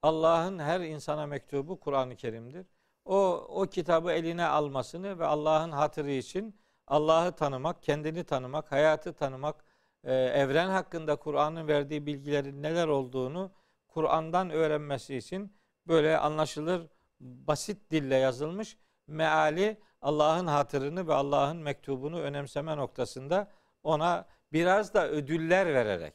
Allah'ın 0.03 0.59
her 0.59 0.81
insana 0.81 1.27
mektubu 1.27 1.81
Kur'an-ı 1.81 2.17
Kerim'dir. 2.17 2.67
O 3.05 3.47
o 3.49 3.67
kitabı 3.67 4.13
eline 4.13 4.45
almasını 4.45 5.19
ve 5.19 5.27
Allah'ın 5.27 5.71
hatırı 5.71 6.11
için 6.11 6.61
Allah'ı 6.87 7.33
tanımak, 7.33 7.83
kendini 7.83 8.25
tanımak, 8.25 8.73
hayatı 8.73 9.13
tanımak, 9.13 9.65
e, 10.05 10.15
evren 10.15 10.69
hakkında 10.69 11.17
Kur'an'ın 11.17 11.69
verdiği 11.69 12.07
bilgilerin 12.07 12.63
neler 12.63 12.89
olduğunu 12.89 13.53
Kur'an'dan 13.89 14.51
öğrenmesi 14.51 15.17
için 15.17 15.60
böyle 15.91 16.19
anlaşılır 16.19 16.87
basit 17.21 17.91
dille 17.91 18.17
yazılmış 18.17 18.77
meali 19.07 19.79
Allah'ın 20.03 20.47
hatırını 20.47 21.09
ve 21.09 21.15
Allah'ın 21.15 21.57
mektubunu 21.57 22.21
önemseme 22.21 22.77
noktasında 22.77 23.51
ona 23.83 24.27
biraz 24.53 24.95
da 24.95 25.09
ödüller 25.09 25.67
vererek 25.67 26.15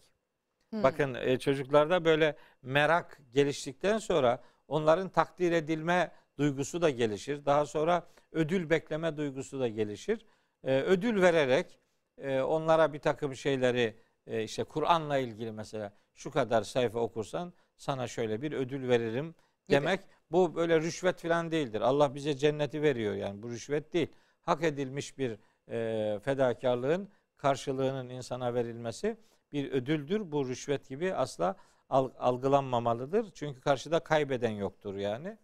Hmm. 0.75 0.83
Bakın 0.83 1.13
e, 1.13 1.39
çocuklarda 1.39 2.05
böyle 2.05 2.35
merak 2.61 3.21
geliştikten 3.33 3.97
sonra 3.97 4.43
onların 4.67 5.09
takdir 5.09 5.51
edilme 5.51 6.11
duygusu 6.37 6.81
da 6.81 6.89
gelişir. 6.89 7.45
Daha 7.45 7.65
sonra 7.65 8.07
ödül 8.31 8.69
bekleme 8.69 9.17
duygusu 9.17 9.59
da 9.59 9.67
gelişir. 9.67 10.25
E, 10.63 10.81
ödül 10.81 11.21
vererek 11.21 11.79
e, 12.17 12.41
onlara 12.41 12.93
bir 12.93 12.99
takım 12.99 13.35
şeyleri 13.35 13.95
e, 14.27 14.43
işte 14.43 14.63
Kur'an'la 14.63 15.17
ilgili 15.17 15.51
mesela 15.51 15.93
şu 16.13 16.31
kadar 16.31 16.63
sayfa 16.63 16.99
okursan 16.99 17.53
sana 17.77 18.07
şöyle 18.07 18.41
bir 18.41 18.51
ödül 18.51 18.87
veririm 18.89 19.35
demek. 19.69 19.99
Bu 20.31 20.55
böyle 20.55 20.81
rüşvet 20.81 21.21
falan 21.21 21.51
değildir. 21.51 21.81
Allah 21.81 22.15
bize 22.15 22.37
cenneti 22.37 22.81
veriyor 22.81 23.15
yani 23.15 23.43
bu 23.43 23.49
rüşvet 23.49 23.93
değil. 23.93 24.07
Hak 24.41 24.63
edilmiş 24.63 25.17
bir 25.17 25.37
e, 25.69 26.19
fedakarlığın 26.19 27.09
karşılığının 27.37 28.09
insana 28.09 28.53
verilmesi 28.53 29.17
bir 29.51 29.71
ödüldür. 29.71 30.31
Bu 30.31 30.47
rüşvet 30.49 30.89
gibi 30.89 31.13
asla 31.13 31.55
al- 31.89 32.11
algılanmamalıdır. 32.19 33.31
Çünkü 33.33 33.61
karşıda 33.61 33.99
kaybeden 33.99 34.49
yoktur 34.51 34.95
yani. 34.95 35.37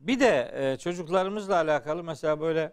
Bir 0.00 0.20
de 0.20 0.50
e, 0.54 0.78
çocuklarımızla 0.78 1.56
alakalı 1.56 2.04
mesela 2.04 2.40
böyle 2.40 2.72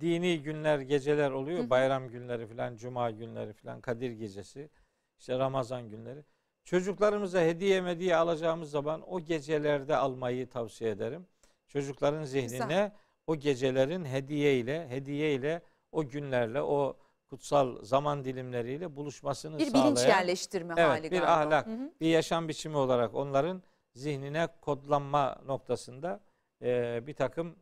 dini 0.00 0.42
günler, 0.42 0.78
geceler 0.78 1.30
oluyor. 1.30 1.70
Bayram 1.70 2.08
günleri 2.08 2.46
falan, 2.46 2.76
cuma 2.76 3.10
günleri 3.10 3.52
falan, 3.52 3.80
Kadir 3.80 4.10
gecesi, 4.10 4.70
işte 5.18 5.38
Ramazan 5.38 5.90
günleri. 5.90 6.24
Çocuklarımıza 6.64 7.40
hediye 7.40 7.80
mediye 7.80 8.16
alacağımız 8.16 8.70
zaman 8.70 9.02
o 9.12 9.20
gecelerde 9.20 9.96
almayı 9.96 10.48
tavsiye 10.48 10.90
ederim. 10.90 11.26
Çocukların 11.68 12.24
zihnine 12.24 12.48
Güzel. 12.58 12.92
o 13.26 13.36
gecelerin 13.36 14.04
hediye 14.04 14.58
ile, 14.58 14.88
hediye 14.88 15.34
ile 15.34 15.62
o 15.92 16.08
günlerle, 16.08 16.62
o 16.62 16.96
kutsal 17.30 17.82
zaman 17.84 18.24
dilimleriyle 18.24 18.96
buluşmasını 18.96 19.58
Bir 19.58 19.66
sağlayan 19.66 19.86
bilinç 19.86 20.08
yerleştirme 20.08 20.74
Evet, 20.76 20.88
hali 20.88 21.04
bir 21.10 21.10
galiba. 21.20 21.32
ahlak. 21.32 21.66
Hı 21.66 21.70
hı. 21.70 21.92
bir 22.00 22.06
yaşam 22.08 22.48
biçimi 22.48 22.76
olarak 22.76 23.14
onların 23.14 23.62
zihnine 23.94 24.48
kodlanma 24.60 25.38
noktasında 25.46 26.20
e, 26.62 27.00
bir 27.06 27.14
takım 27.14 27.56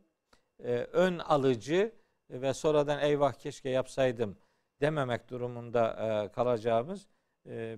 e, 0.63 0.73
ön 0.75 1.19
alıcı 1.19 1.91
ve 2.29 2.53
sonradan 2.53 2.99
eyvah 2.99 3.33
keşke 3.33 3.69
yapsaydım 3.69 4.37
dememek 4.81 5.29
durumunda 5.29 5.91
e, 6.25 6.31
kalacağımız 6.31 7.07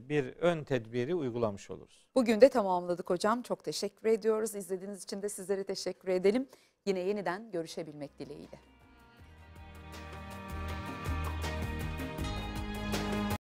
bir 0.10 0.26
ön 0.26 0.64
tedbiri 0.64 1.16
uygulamış 1.16 1.70
oluruz. 1.70 2.08
Bugün 2.16 2.42
de 2.42 2.50
tamamladık 2.50 3.10
hocam. 3.10 3.42
Çok 3.42 3.64
teşekkür 3.64 4.10
ediyoruz. 4.10 4.56
İzlediğiniz 4.56 5.04
için 5.04 5.22
de 5.22 5.30
sizlere 5.30 5.64
teşekkür 5.64 6.08
edelim. 6.08 6.48
Yine 6.86 7.00
yeniden 7.00 7.52
görüşebilmek 7.52 8.20
dileğiyle. 8.20 8.71